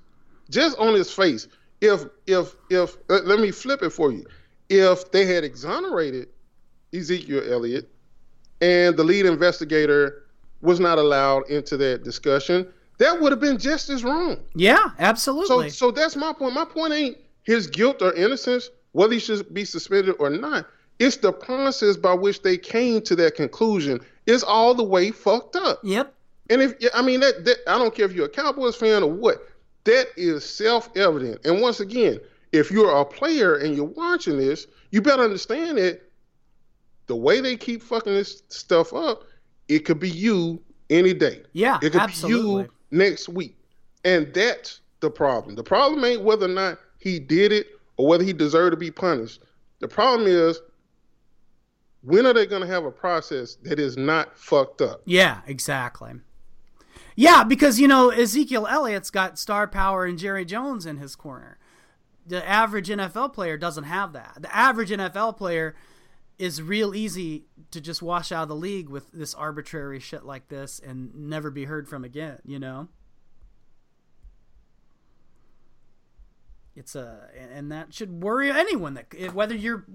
[0.50, 1.48] just on his face.
[1.82, 4.26] If if if uh, let me flip it for you,
[4.70, 6.30] if they had exonerated
[6.94, 7.90] Ezekiel Elliott
[8.62, 10.24] and the lead investigator
[10.62, 12.68] was not allowed into that discussion,
[12.98, 14.38] that would have been just as wrong.
[14.56, 14.90] Yeah.
[14.98, 15.70] Absolutely.
[15.70, 16.54] so so that's my point.
[16.56, 20.66] My point ain't his guilt or innocence, whether he should be suspended or not.
[21.00, 25.56] It's the process by which they came to that conclusion is all the way fucked
[25.56, 25.80] up.
[25.84, 26.14] yep.
[26.50, 29.12] And if I mean that, that I don't care if you're a Cowboys fan or
[29.12, 29.48] what,
[29.84, 31.46] that is self-evident.
[31.46, 32.20] And once again,
[32.52, 36.02] if you're a player and you're watching this, you better understand that
[37.08, 39.24] the way they keep fucking this stuff up,
[39.68, 41.44] it could be you any day.
[41.54, 41.78] Yeah.
[41.82, 42.64] It could absolutely.
[42.64, 43.58] be you next week.
[44.06, 45.56] And that's the problem.
[45.56, 47.68] The problem ain't whether or not he did it
[47.98, 49.42] or whether he deserved to be punished.
[49.80, 50.60] The problem is
[52.04, 55.02] when are they going to have a process that is not fucked up?
[55.06, 56.14] Yeah, exactly.
[57.20, 61.58] Yeah, because you know Ezekiel Elliott's got star power and Jerry Jones in his corner.
[62.28, 64.38] The average NFL player doesn't have that.
[64.40, 65.76] The average NFL player
[66.38, 70.50] is real easy to just wash out of the league with this arbitrary shit like
[70.50, 72.88] this and never be heard from again, you know?
[76.76, 79.86] It's a and that should worry anyone that whether you're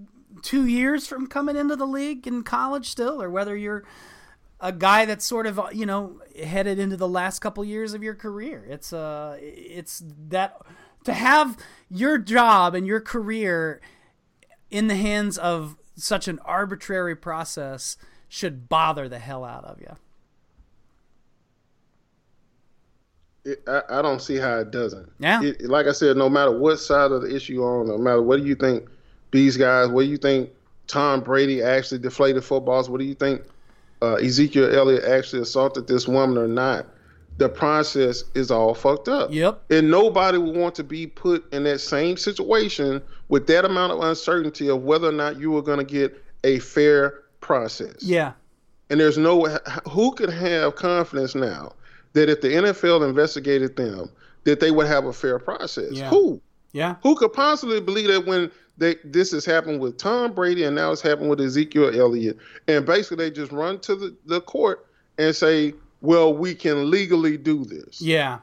[0.42, 3.84] 2 years from coming into the league in college still or whether you're
[4.62, 8.14] a guy that's sort of you know headed into the last couple years of your
[8.14, 8.64] career.
[8.66, 10.56] It's uh it's that
[11.04, 11.58] to have
[11.90, 13.80] your job and your career
[14.70, 17.96] in the hands of such an arbitrary process
[18.28, 19.96] should bother the hell out of you.
[23.44, 25.10] It, I, I don't see how it doesn't.
[25.18, 25.42] Yeah.
[25.42, 28.22] It, like I said, no matter what side of the issue you're on, no matter
[28.22, 28.88] what do you think
[29.32, 30.50] these guys, what do you think
[30.86, 33.42] Tom Brady actually deflated footballs, what do you think
[34.02, 36.86] uh, Ezekiel Elliott actually assaulted this woman or not,
[37.38, 39.32] the process is all fucked up.
[39.32, 39.62] Yep.
[39.70, 44.00] And nobody would want to be put in that same situation with that amount of
[44.00, 48.02] uncertainty of whether or not you were going to get a fair process.
[48.02, 48.32] Yeah.
[48.90, 49.46] And there's no
[49.88, 51.72] who could have confidence now
[52.12, 54.10] that if the NFL investigated them,
[54.44, 55.92] that they would have a fair process.
[55.92, 56.10] Yeah.
[56.10, 56.40] Who?
[56.72, 56.96] Yeah.
[57.02, 58.50] Who could possibly believe that when
[58.82, 62.84] they this has happened with Tom Brady and now it's happened with Ezekiel Elliott, and
[62.84, 64.86] basically they just run to the, the court
[65.18, 68.40] and say, "Well, we can legally do this." Yeah.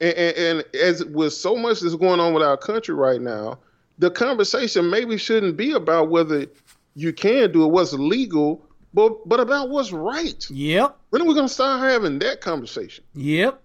[0.00, 3.58] And, and, and as with so much that's going on with our country right now,
[3.98, 6.46] the conversation maybe shouldn't be about whether
[6.94, 10.48] you can do it, what's legal, but but about what's right.
[10.50, 10.96] Yep.
[11.10, 13.04] When are we going to start having that conversation?
[13.14, 13.60] Yep.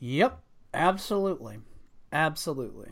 [0.00, 0.40] Yep.
[0.74, 1.58] Absolutely.
[2.12, 2.88] Absolutely.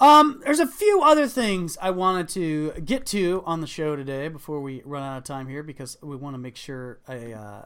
[0.00, 4.28] Um, there's a few other things I wanted to get to on the show today
[4.28, 7.64] before we run out of time here because we want to make sure I uh,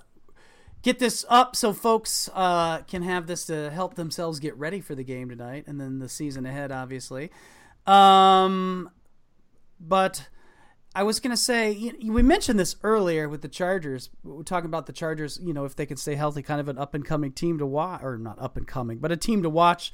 [0.82, 4.96] get this up so folks uh, can have this to help themselves get ready for
[4.96, 7.30] the game tonight and then the season ahead, obviously.
[7.86, 8.90] Um,
[9.78, 10.28] but
[10.92, 14.10] I was going to say, we mentioned this earlier with the Chargers.
[14.24, 16.78] We're talking about the Chargers, you know, if they can stay healthy, kind of an
[16.78, 19.50] up and coming team to watch, or not up and coming, but a team to
[19.50, 19.92] watch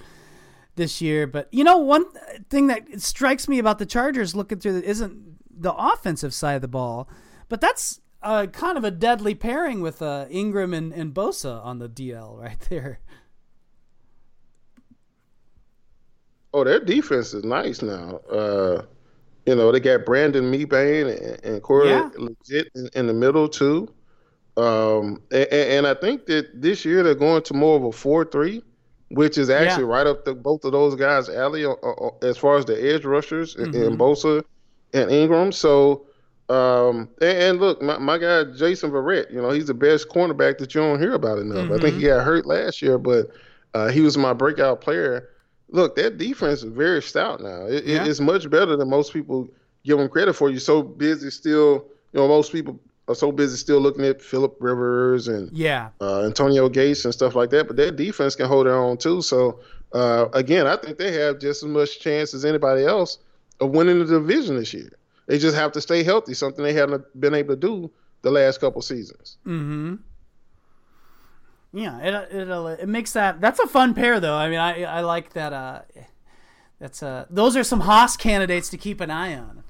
[0.80, 1.26] this year.
[1.26, 2.06] But, you know, one
[2.48, 6.62] thing that strikes me about the Chargers looking through the, isn't the offensive side of
[6.62, 7.08] the ball,
[7.48, 11.78] but that's uh, kind of a deadly pairing with uh, Ingram and, and Bosa on
[11.78, 13.00] the DL right there.
[16.52, 18.16] Oh, their defense is nice now.
[18.30, 18.82] Uh,
[19.46, 22.10] you know, they got Brandon Mebane and, and Corey Yeah.
[22.16, 23.92] Liuget in, in the middle too.
[24.56, 28.62] Um, and, and I think that this year they're going to more of a four-three
[29.10, 29.90] which is actually yeah.
[29.90, 33.04] right up the both of those guys' alley uh, uh, as far as the edge
[33.04, 33.74] rushers mm-hmm.
[33.74, 34.44] in Bosa
[34.94, 35.52] and Ingram.
[35.52, 36.06] So,
[36.48, 40.58] um, and, and, look, my, my guy Jason Verrett, you know, he's the best cornerback
[40.58, 41.64] that you don't hear about enough.
[41.64, 41.72] Mm-hmm.
[41.72, 42.18] I think he mm-hmm.
[42.18, 43.30] got hurt last year, but
[43.74, 45.28] uh, he was my breakout player.
[45.70, 47.66] Look, that defense is very stout now.
[47.66, 48.04] It, yeah.
[48.04, 49.48] It's much better than most people
[49.84, 50.50] give them credit for.
[50.50, 51.84] You're so busy still.
[52.12, 52.78] You know, most people
[53.10, 57.34] are so busy still looking at Philip Rivers and yeah, uh, Antonio Gates and stuff
[57.34, 57.66] like that.
[57.66, 59.22] But their defense can hold their own too.
[59.22, 59.60] So
[59.92, 63.18] uh, again, I think they have just as much chance as anybody else
[63.60, 64.90] of winning the division this year.
[65.26, 67.90] They just have to stay healthy, something they haven't been able to do
[68.22, 69.38] the last couple seasons.
[69.46, 69.96] Mm-hmm.
[71.72, 72.48] Yeah, it it
[72.80, 74.34] it makes that that's a fun pair though.
[74.34, 75.52] I mean, I I like that.
[75.52, 75.82] Uh,
[76.80, 79.62] that's uh those are some Haas candidates to keep an eye on.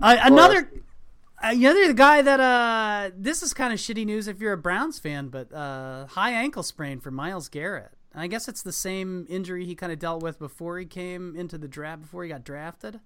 [0.00, 0.70] Uh, another,
[1.42, 4.98] uh, the guy that uh, this is kind of shitty news if you're a Browns
[4.98, 7.92] fan, but uh, high ankle sprain for Myles Garrett.
[8.14, 11.58] I guess it's the same injury he kind of dealt with before he came into
[11.58, 13.00] the draft, before he got drafted.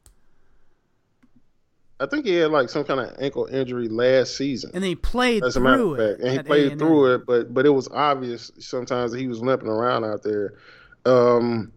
[2.00, 5.44] I think he had like some kind of ankle injury last season, and he played
[5.44, 6.78] As a matter of fact, and he played A&M.
[6.78, 10.54] through it, but but it was obvious sometimes that he was limping around out there.
[11.04, 11.72] Um,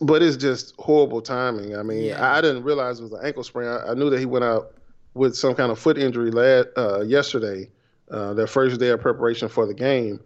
[0.00, 1.76] but it's just horrible timing.
[1.76, 2.24] I mean, yeah.
[2.24, 3.68] I, I, didn't realize it was an ankle sprain.
[3.68, 4.72] I, I, knew that he went out
[5.14, 7.68] with some kind of foot injury last, uh, yesterday,
[8.10, 10.20] uh, their first day of preparation for the game.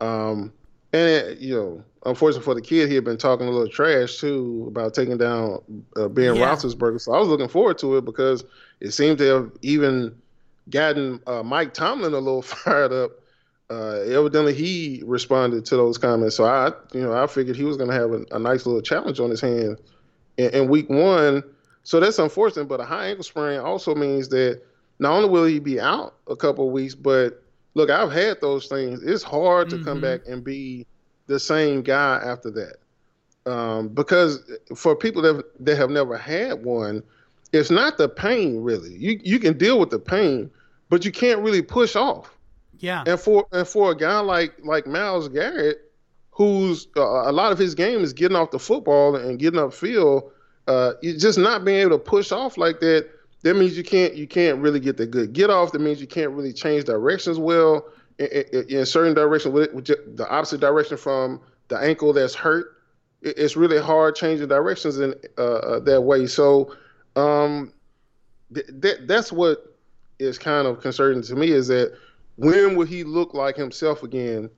[0.00, 0.52] Um,
[0.92, 4.18] and it, you know, unfortunately for the kid, he had been talking a little trash
[4.18, 5.60] too about taking down
[5.96, 6.42] uh, Ben yeah.
[6.42, 7.00] Roethlisberger.
[7.00, 8.44] So I was looking forward to it because
[8.80, 10.14] it seemed to have even
[10.68, 13.12] gotten uh, Mike Tomlin a little fired up
[13.70, 16.36] uh, evidently he responded to those comments.
[16.36, 18.82] So I, you know, I figured he was going to have a, a, nice little
[18.82, 19.78] challenge on his hand
[20.36, 21.44] in, in, week one.
[21.84, 22.64] So that's unfortunate.
[22.66, 24.62] But a high ankle sprain also means that
[24.98, 27.44] not only will he be out a couple of weeks, but
[27.74, 29.02] look, I've had those things.
[29.04, 29.84] It's hard to mm-hmm.
[29.84, 30.84] come back and be
[31.28, 32.76] the same guy after that.
[33.50, 34.44] Um, because
[34.74, 37.04] for people that that have never had one,
[37.52, 38.96] it's not the pain really.
[38.96, 40.50] You you can deal with the pain,
[40.88, 42.36] but you can't really push off.
[42.80, 43.04] Yeah.
[43.06, 45.78] And for and for a guy like like Myles Garrett,
[46.30, 50.30] who's uh, a lot of his game is getting off the football and getting upfield,
[50.66, 53.08] uh, just not being able to push off like that.
[53.42, 55.72] That means you can't you can't really get the good get off.
[55.72, 57.86] That means you can't really change directions well
[58.18, 62.76] in, in, in certain direction with, with the opposite direction from the ankle that's hurt.
[63.22, 66.26] it's really hard changing directions in uh, uh, that way.
[66.26, 66.74] So
[67.16, 67.72] um,
[68.54, 69.76] th- that that's what
[70.18, 71.96] is kind of concerning to me is that
[72.40, 74.50] when will he look like himself again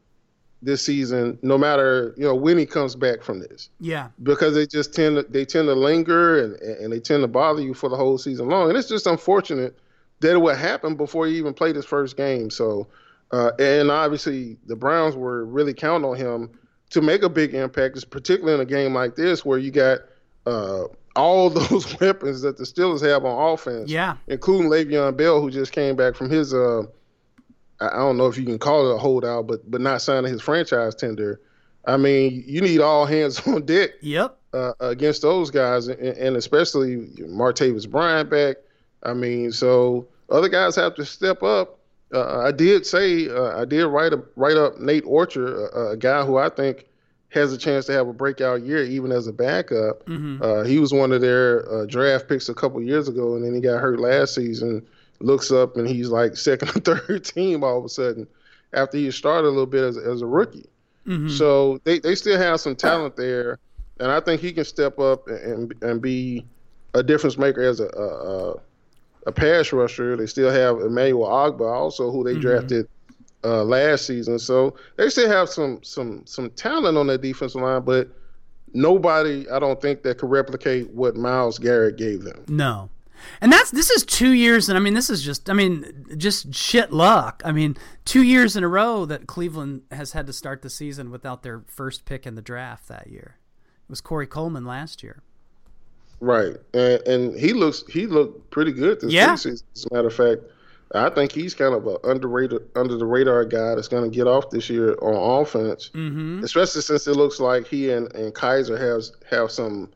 [0.63, 1.39] this season?
[1.43, 3.71] No matter you know when he comes back from this.
[3.81, 4.09] Yeah.
[4.23, 7.61] Because they just tend to they tend to linger and and they tend to bother
[7.61, 9.77] you for the whole season long, and it's just unfortunate
[10.21, 12.49] that it would happen before he even played his first game.
[12.49, 12.87] So,
[13.33, 16.51] uh, and obviously the Browns were really counting on him
[16.91, 20.01] to make a big impact, particularly in a game like this where you got.
[20.47, 25.51] Uh, all those weapons that the Steelers have on offense, yeah, including Le'Veon Bell, who
[25.51, 26.85] just came back from his uh,
[27.89, 30.43] I don't know if you can call it a holdout, but but not signing his
[30.43, 31.41] franchise tender.
[31.85, 33.91] I mean, you need all hands on deck.
[34.01, 34.39] Yep.
[34.55, 38.57] Uh, against those guys, and, and especially Martavis Bryant back.
[39.03, 41.79] I mean, so other guys have to step up.
[42.13, 45.97] Uh, I did say uh, I did write a, write up Nate Orchard, a, a,
[45.97, 46.85] guy who I think
[47.31, 50.05] has a chance to have a breakout year, even as a backup.
[50.05, 50.43] Mm-hmm.
[50.43, 53.55] Uh, he was one of their uh, draft picks a couple years ago, and then
[53.55, 54.87] he got hurt last season
[55.25, 58.27] looks up and he's like second or third team all of a sudden
[58.73, 60.69] after he started a little bit as, as a rookie.
[61.07, 61.29] Mm-hmm.
[61.29, 63.59] So they, they still have some talent there,
[63.99, 66.47] and I think he can step up and and be
[66.95, 68.55] a difference maker as a a,
[69.27, 70.17] a pass rusher.
[70.17, 72.41] They still have Emmanuel Ogbah also, who they mm-hmm.
[72.41, 72.89] drafted
[73.45, 74.39] uh, last season.
[74.39, 78.09] So they still have some some some talent on that defensive line, but
[78.73, 82.45] nobody I don't think that could replicate what Myles Garrett gave them.
[82.49, 82.89] No,
[83.41, 86.55] and that's this is two years, and I mean this is just I mean just
[86.55, 87.43] shit luck.
[87.45, 91.11] I mean two years in a row that Cleveland has had to start the season
[91.11, 93.37] without their first pick in the draft that year.
[93.85, 95.23] It was Corey Coleman last year.
[96.21, 99.35] Right, and, and he looks he looked pretty good this yeah.
[99.35, 99.67] season.
[99.75, 100.43] As a matter of fact,
[100.95, 104.27] I think he's kind of an underrated, under the radar guy that's going to get
[104.27, 106.45] off this year on offense, mm-hmm.
[106.45, 109.91] especially since it looks like he and, and Kizer has have some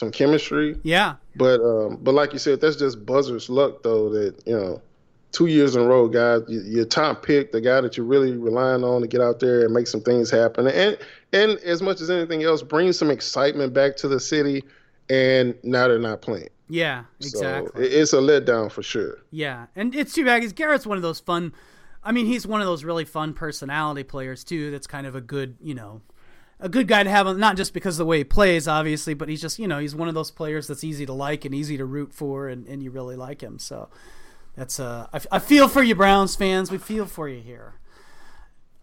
[0.00, 0.76] some chemistry.
[0.82, 1.14] Yeah.
[1.36, 4.08] But um, but like you said, that's just buzzer's luck though.
[4.08, 4.82] That you know,
[5.30, 8.82] two years in a row, guys, your top pick, the guy that you're really relying
[8.82, 10.98] on to get out there and make some things happen, and
[11.32, 14.64] and as much as anything else, bring some excitement back to the city.
[15.08, 16.50] And now they're not playing.
[16.68, 17.90] Yeah, exactly.
[17.90, 19.18] So it's a letdown for sure.
[19.32, 21.52] Yeah, and it's too bad because Garrett's one of those fun
[22.02, 24.70] I mean, he's one of those really fun personality players too.
[24.70, 26.00] That's kind of a good, you know,
[26.60, 27.36] a good guy to have.
[27.36, 29.94] Not just because of the way he plays, obviously, but he's just, you know, he's
[29.94, 32.82] one of those players that's easy to like and easy to root for, and, and
[32.82, 33.58] you really like him.
[33.58, 33.88] So
[34.56, 36.70] that's uh, I, I feel for you, Browns fans.
[36.70, 37.74] We feel for you here.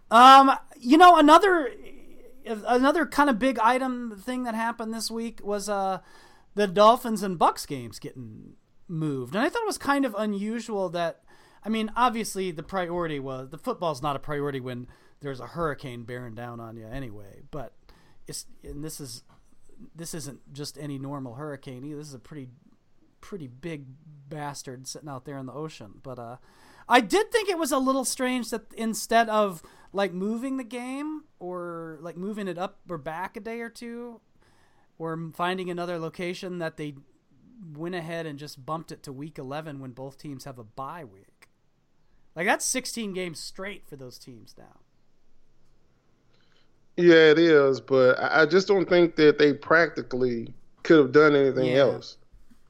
[0.10, 1.72] Um, you know, another
[2.46, 6.00] another kind of big item thing that happened this week was uh
[6.56, 8.54] the Dolphins and Bucs games getting
[8.88, 11.24] moved, and I thought it was kind of unusual that
[11.64, 14.88] I mean, obviously the priority was the football's not a priority when
[15.22, 17.42] there's a hurricane bearing down on you anyway.
[17.52, 17.74] But
[18.28, 19.24] it's and this is
[19.96, 21.98] this isn't just any normal hurricane either.
[21.98, 22.50] This is a pretty
[23.22, 23.86] pretty big
[24.30, 26.00] bastard sitting out there in the ocean.
[26.04, 26.38] But uh,
[26.88, 29.62] I did think it was a little strange that instead of
[29.94, 34.22] like moving the game or like moving it up or back a day or two,
[34.98, 36.96] or finding another location, that they
[37.76, 41.04] went ahead and just bumped it to week 11 when both teams have a bye
[41.04, 41.50] week.
[42.36, 44.80] Like that's 16 games straight for those teams now.
[46.98, 51.68] Yeah, it is, but I just don't think that they practically could have done anything
[51.68, 51.78] yeah.
[51.78, 52.18] else.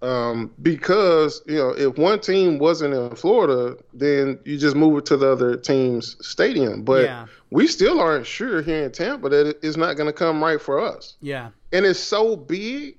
[0.01, 5.05] Um, because you know, if one team wasn't in Florida, then you just move it
[5.07, 6.83] to the other team's stadium.
[6.83, 7.25] But yeah.
[7.49, 10.79] we still aren't sure here in Tampa that it's not going to come right for
[10.79, 11.15] us.
[11.21, 12.97] Yeah, and it's so big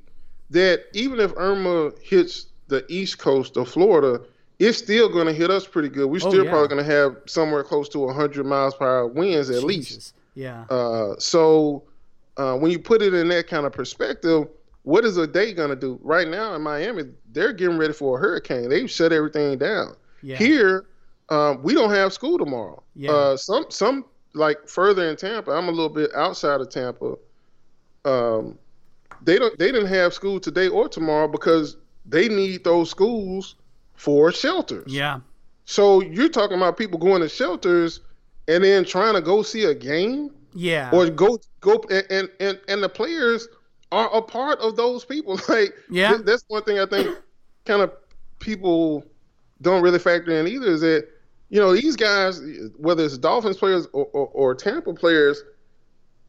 [0.51, 4.21] that even if Irma hits the east coast of Florida,
[4.59, 6.07] it's still going to hit us pretty good.
[6.07, 6.51] We're oh, still yeah.
[6.51, 9.65] probably going to have somewhere close to 100 miles per hour winds at Jesus.
[9.65, 10.15] least.
[10.39, 10.67] Yeah.
[10.71, 11.83] Uh, so
[12.37, 14.47] uh, when you put it in that kind of perspective,
[14.85, 15.99] what is a day going to do?
[16.01, 18.69] Right now in Miami, they're getting ready for a hurricane.
[18.69, 19.97] They've shut everything down.
[20.23, 20.37] Yeah.
[20.37, 20.87] Here,
[21.29, 22.81] um, we don't have school tomorrow.
[22.95, 23.11] Yeah.
[23.11, 25.51] Uh, some some like further in Tampa.
[25.51, 27.17] I'm a little bit outside of Tampa.
[28.05, 28.57] Um,
[29.23, 31.77] they don't they didn't have school today or tomorrow because
[32.07, 33.57] they need those schools
[33.97, 34.93] for shelters.
[34.93, 35.19] Yeah.
[35.65, 38.01] So you're talking about people going to shelters
[38.49, 40.31] and then trying to go see a game.
[40.55, 40.91] Yeah.
[40.93, 43.47] Or go go and and and the players
[43.93, 45.39] are a part of those people.
[45.49, 47.17] Like yeah, that's one thing I think
[47.65, 47.93] kind of
[48.41, 49.05] people
[49.61, 51.09] don't really factor in either is that
[51.51, 52.41] you know these guys,
[52.77, 55.43] whether it's Dolphins players or, or, or Tampa players,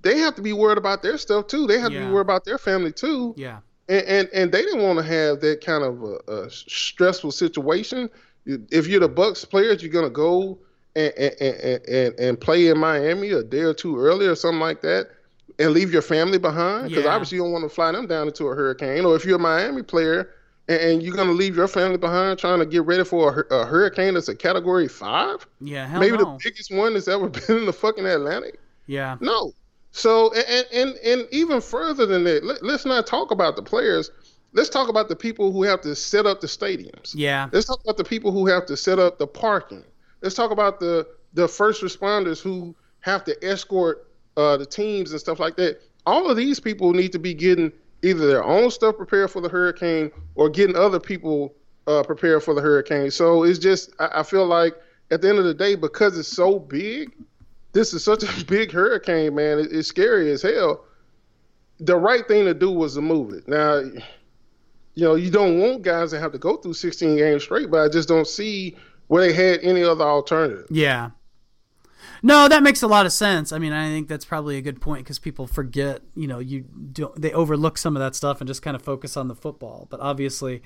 [0.02, 1.66] they have to be worried about their stuff too.
[1.66, 2.02] They have yeah.
[2.02, 3.34] to be worried about their family too.
[3.38, 3.60] Yeah.
[3.88, 8.08] And, and, and they didn't want to have that kind of a, a, stressful situation.
[8.46, 10.60] If you're the Bucs players, you're gonna go
[11.00, 14.82] and, and, and, and play in Miami a day or two early or something like
[14.82, 15.10] that,
[15.58, 17.12] and leave your family behind because yeah.
[17.12, 19.06] obviously you don't want to fly them down into a hurricane.
[19.06, 20.30] Or if you're a Miami player
[20.68, 24.14] and, you're gonna leave your family behind trying to get ready for a, a hurricane
[24.14, 26.24] that's a Category Five, yeah, maybe no.
[26.24, 28.60] the biggest one that's ever been in the fucking Atlantic.
[28.86, 29.54] Yeah, no,
[29.92, 34.12] so and and and even further than that, let, us not talk about the players.
[34.54, 37.12] Let's talk about the people who have to set up the stadiums.
[37.14, 37.50] Yeah.
[37.52, 39.84] Let's talk about the people who have to set up the parking.
[40.22, 45.20] Let's talk about the the first responders who have to escort uh, the teams and
[45.20, 45.82] stuff like that.
[46.06, 49.50] All of these people need to be getting either their own stuff prepared for the
[49.50, 51.54] hurricane or getting other people
[51.88, 53.12] uh, prepared for the hurricane.
[53.12, 54.76] So it's just I, I feel like
[55.12, 57.14] at the end of the day, because it's so big,
[57.74, 59.60] this is such a big hurricane, man.
[59.60, 60.86] It, it's scary as hell.
[61.80, 63.48] The right thing to do was to move it.
[63.48, 63.80] Now,
[64.96, 67.82] you know, you don't want guys to have to go through 16 games straight, but
[67.82, 68.76] I just don't see
[69.10, 70.68] where they had any other alternative.
[70.70, 71.10] Yeah.
[72.22, 73.52] No, that makes a lot of sense.
[73.52, 76.62] I mean, I think that's probably a good point because people forget, you know, you
[76.62, 79.88] don't they overlook some of that stuff and just kind of focus on the football.
[79.90, 80.62] But obviously,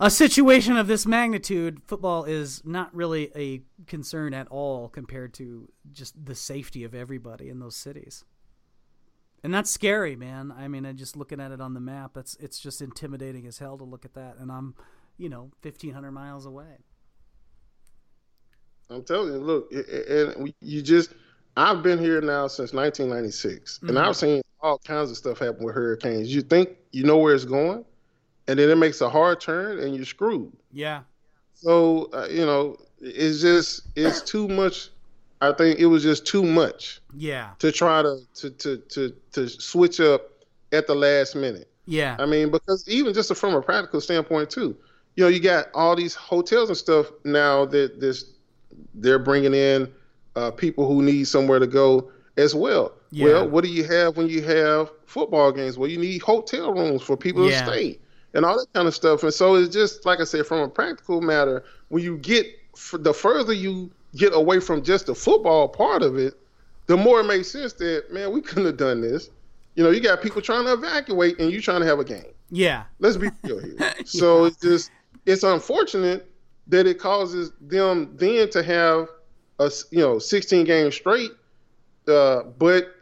[0.00, 5.70] a situation of this magnitude, football is not really a concern at all compared to
[5.92, 8.24] just the safety of everybody in those cities.
[9.44, 10.52] And that's scary, man.
[10.56, 13.78] I mean, just looking at it on the map, that's it's just intimidating as hell
[13.78, 14.36] to look at that.
[14.38, 14.74] And I'm,
[15.18, 16.78] you know, fifteen hundred miles away.
[18.90, 21.12] I'm telling you, look, and you just,
[21.58, 23.88] I've been here now since 1996, mm-hmm.
[23.90, 26.34] and I've seen all kinds of stuff happen with hurricanes.
[26.34, 27.84] You think you know where it's going,
[28.46, 30.52] and then it makes a hard turn and you're screwed.
[30.72, 31.02] Yeah.
[31.54, 34.90] So uh, you know, it's just it's too much.
[35.40, 37.00] I think it was just too much.
[37.16, 37.50] Yeah.
[37.60, 40.22] To try to to to to, to switch up
[40.72, 41.70] at the last minute.
[41.86, 42.16] Yeah.
[42.18, 44.76] I mean, because even just from a practical standpoint too,
[45.18, 48.26] you know, you got all these hotels and stuff now that this
[48.94, 49.92] they're bringing in
[50.36, 52.92] uh, people who need somewhere to go as well.
[53.10, 53.24] Yeah.
[53.24, 55.76] Well, what do you have when you have football games?
[55.76, 57.64] Well, you need hotel rooms for people yeah.
[57.64, 57.98] to stay
[58.34, 59.24] and all that kind of stuff.
[59.24, 62.46] And so it's just like I said, from a practical matter, when you get
[62.92, 66.34] the further you get away from just the football part of it,
[66.86, 69.30] the more it makes sense that man, we couldn't have done this.
[69.74, 72.32] You know, you got people trying to evacuate, and you trying to have a game.
[72.50, 73.74] Yeah, let's be real here.
[73.80, 73.94] yeah.
[74.06, 74.90] So it's just
[75.28, 76.30] it's unfortunate,
[76.68, 79.08] that it causes them then to have
[79.58, 81.30] a you know 16 games straight.
[82.06, 82.96] Uh, but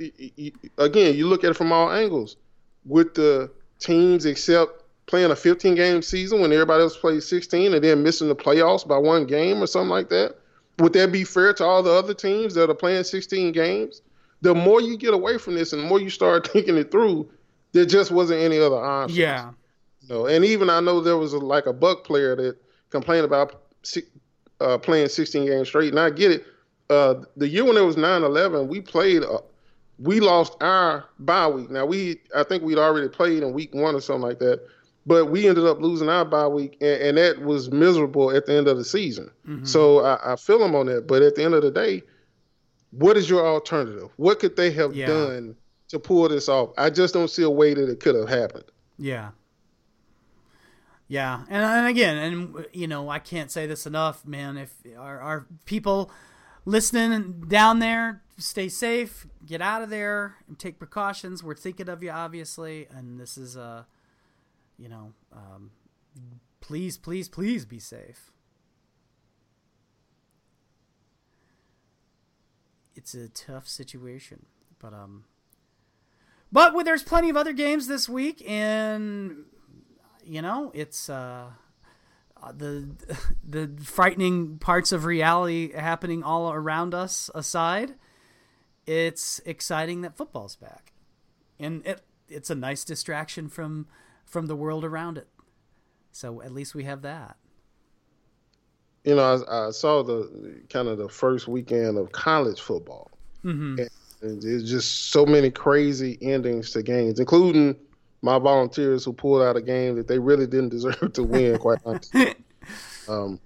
[0.78, 2.36] again, you look at it from all angles.
[2.84, 7.84] With the teams except playing a 15 game season when everybody else plays 16 and
[7.84, 10.36] then missing the playoffs by one game or something like that,
[10.78, 14.02] would that be fair to all the other teams that are playing 16 games?
[14.42, 17.30] The more you get away from this and the more you start thinking it through,
[17.72, 19.16] there just wasn't any other option.
[19.16, 19.50] Yeah.
[20.06, 22.56] You know, and even I know there was a, like a Buc player that
[22.90, 23.62] complained about
[24.60, 26.46] uh, playing 16 games straight, and I get it.
[26.88, 29.22] Uh, the year when it was 9/11, we played.
[29.22, 29.38] Uh,
[29.98, 31.70] we lost our bye week.
[31.70, 34.60] Now we, I think we'd already played in week one or something like that,
[35.06, 38.54] but we ended up losing our bye week, and, and that was miserable at the
[38.54, 39.30] end of the season.
[39.48, 39.64] Mm-hmm.
[39.64, 41.06] So I, I, feel them on that.
[41.06, 42.02] But at the end of the day,
[42.90, 44.10] what is your alternative?
[44.16, 45.06] What could they have yeah.
[45.06, 45.56] done
[45.88, 46.70] to pull this off?
[46.76, 48.64] I just don't see a way that it could have happened.
[48.98, 49.30] Yeah.
[51.08, 54.56] Yeah, and, and again, and you know, I can't say this enough, man.
[54.56, 56.10] If our, our people
[56.64, 61.44] listening down there, stay safe, get out of there, and take precautions.
[61.44, 63.82] We're thinking of you, obviously, and this is a, uh,
[64.78, 65.70] you know, um,
[66.60, 68.32] please, please, please be safe.
[72.96, 74.46] It's a tough situation,
[74.80, 75.24] but um,
[76.50, 79.44] but well, there's plenty of other games this week, and
[80.26, 81.50] you know, it's uh,
[82.42, 82.88] uh, the
[83.48, 87.94] the frightening parts of reality happening all around us aside.
[88.86, 90.92] It's exciting that football's back,
[91.58, 93.86] and it it's a nice distraction from
[94.24, 95.28] from the world around it.
[96.12, 97.36] So at least we have that.
[99.04, 103.10] You know, I, I saw the kind of the first weekend of college football.
[103.44, 103.84] Mm-hmm.
[104.22, 107.76] And there's just so many crazy endings to games, including
[108.26, 111.78] my volunteers who pulled out a game that they really didn't deserve to win, quite
[111.84, 112.34] honestly.
[113.08, 113.38] Um,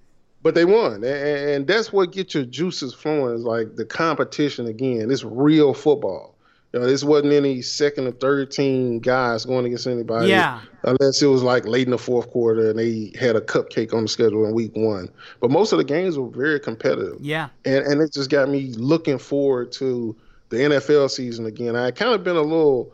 [0.42, 3.34] but they won, and, and, that's what gets your juices flowing.
[3.34, 5.10] Is like the competition again.
[5.10, 6.34] It's real football.
[6.72, 10.28] You know, this wasn't any second or third team guys going against anybody.
[10.28, 10.62] Yeah.
[10.84, 14.04] Unless it was like late in the fourth quarter and they had a cupcake on
[14.04, 15.10] the schedule in week one.
[15.40, 17.18] But most of the games were very competitive.
[17.20, 17.50] Yeah.
[17.66, 20.16] And and it just got me looking forward to
[20.50, 21.76] the NFL season again.
[21.76, 22.92] I kind of been a little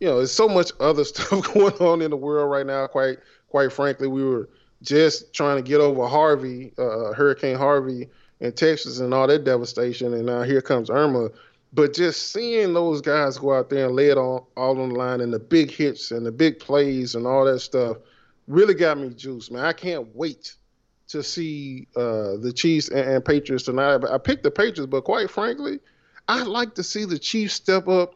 [0.00, 2.86] you know, there's so much other stuff going on in the world right now.
[2.86, 3.18] Quite,
[3.48, 4.48] quite frankly, we were
[4.82, 8.08] just trying to get over Harvey, uh, Hurricane Harvey
[8.40, 11.30] in Texas, and all that devastation, and now here comes Irma.
[11.72, 14.94] But just seeing those guys go out there and lay it all, all on the
[14.94, 17.96] line, and the big hits and the big plays and all that stuff,
[18.46, 19.64] really got me juiced, man.
[19.64, 20.54] I can't wait
[21.08, 24.04] to see uh, the Chiefs and, and Patriots tonight.
[24.04, 25.80] I picked the Patriots, but quite frankly,
[26.28, 28.15] I'd like to see the Chiefs step up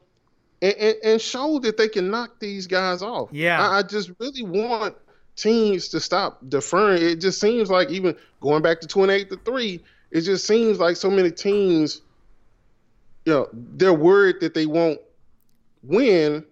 [0.62, 3.30] and, and, and show that they can knock these guys off.
[3.32, 4.96] Yeah, I, I, just really want
[5.36, 7.02] teams to stop deferring.
[7.02, 10.78] It just seems like even going back to twenty eight to three, it just seems
[10.78, 12.02] like so many teams,
[13.24, 15.00] you know, they're worried that they won't
[15.82, 16.44] win.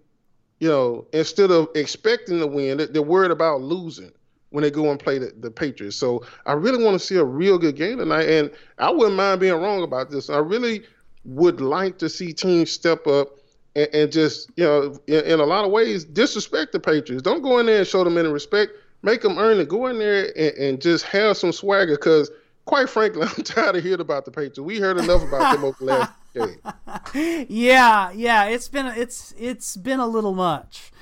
[0.61, 4.11] You know, instead of expecting to win, they're worried about losing
[4.51, 5.97] when they go and play the, the Patriots.
[5.97, 9.41] So I really want to see a real good game tonight, and I wouldn't mind
[9.41, 10.31] being wrong about this.
[10.31, 10.83] I really
[11.25, 13.38] would like to see teams step up
[13.79, 17.23] and, and just you know in, in, a lot of ways disrespect the Patriots.
[17.23, 18.73] Don't go in there and show them any respect.
[19.03, 19.69] Make them earn it.
[19.69, 22.31] Go in there and, and just have some swagger because.
[22.65, 24.59] Quite frankly, I'm tired of hearing about the Patriots.
[24.59, 26.13] We heard enough about them over the last
[27.15, 27.47] game.
[27.49, 30.93] Yeah, yeah, it's been it's it's been a little much.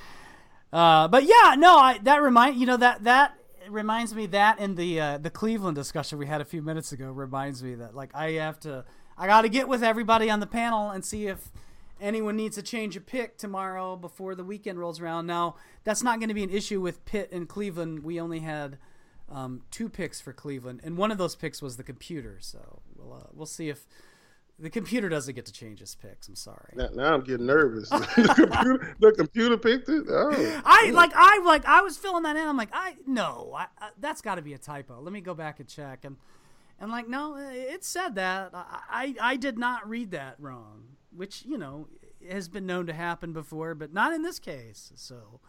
[0.72, 3.37] Uh, but yeah, no, I that remind you know that that
[3.68, 7.11] reminds me that in the uh, the Cleveland discussion we had a few minutes ago
[7.11, 8.85] reminds me that like I have to
[9.18, 11.51] I got to get with everybody on the panel and see if
[12.01, 15.27] anyone needs to change a pick tomorrow before the weekend rolls around.
[15.27, 18.03] Now, that's not going to be an issue with Pitt and Cleveland.
[18.03, 18.79] We only had
[19.31, 22.39] um, two picks for Cleveland, and one of those picks was the computer.
[22.41, 23.87] So we'll uh, we'll see if
[24.59, 26.29] the computer doesn't get to change his picks.
[26.29, 26.73] I'm sorry.
[26.75, 27.89] Now, now I'm getting nervous.
[27.91, 30.05] the computer, the computer picked it.
[30.09, 32.47] Oh, I like I like I was filling that in.
[32.47, 35.01] I'm like I no, I, I, that's got to be a typo.
[35.01, 36.17] Let me go back and check and.
[36.79, 41.45] And like no, it said that I, I I did not read that wrong which
[41.45, 41.89] you know
[42.31, 44.93] has been known to happen before, but not in this case.
[44.97, 45.41] So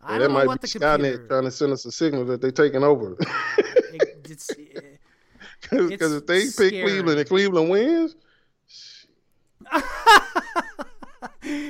[0.00, 2.84] I don't know what the computer trying to send us a signal that they're taking
[2.84, 3.16] over.
[5.70, 6.70] because if they scary.
[6.70, 8.16] pick Cleveland and Cleveland wins,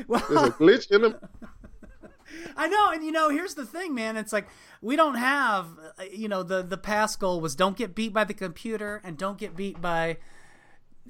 [0.06, 1.16] well, there's a glitch in them.
[2.56, 4.16] I know, and you know, here's the thing, man.
[4.16, 4.48] It's like
[4.82, 5.66] we don't have,
[5.98, 9.16] uh, you know, the the past goal was don't get beat by the computer and
[9.16, 10.18] don't get beat by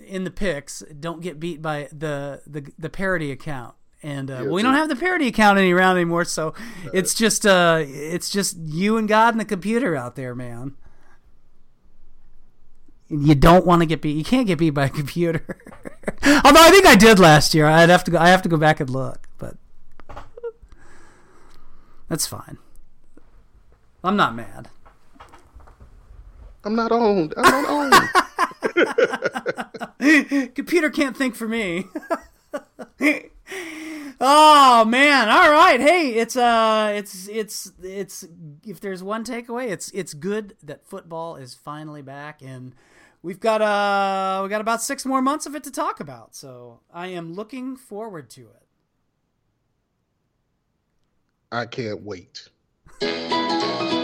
[0.06, 4.48] in the picks don't get beat by the the, the parody account and uh, yeah,
[4.50, 6.54] we don't have the parody account any around anymore so
[6.92, 10.74] it's just uh it's just you and god and the computer out there man
[13.10, 14.16] You don't want to get beat.
[14.18, 15.40] You can't get beat by a computer.
[16.44, 17.64] Although I think I did last year.
[17.64, 18.18] I'd have to go.
[18.18, 19.56] I have to go back and look, but
[22.08, 22.58] that's fine.
[24.04, 24.68] I'm not mad.
[26.64, 27.32] I'm not owned.
[27.38, 27.94] I'm not owned.
[30.54, 31.86] Computer can't think for me.
[34.20, 35.28] oh man!
[35.28, 35.80] All right.
[35.80, 38.24] Hey, it's uh, it's it's it's.
[38.64, 42.76] If there's one takeaway, it's it's good that football is finally back, and
[43.22, 46.36] we've got uh, we got about six more months of it to talk about.
[46.36, 48.66] So I am looking forward to it.
[51.50, 52.48] I can't wait.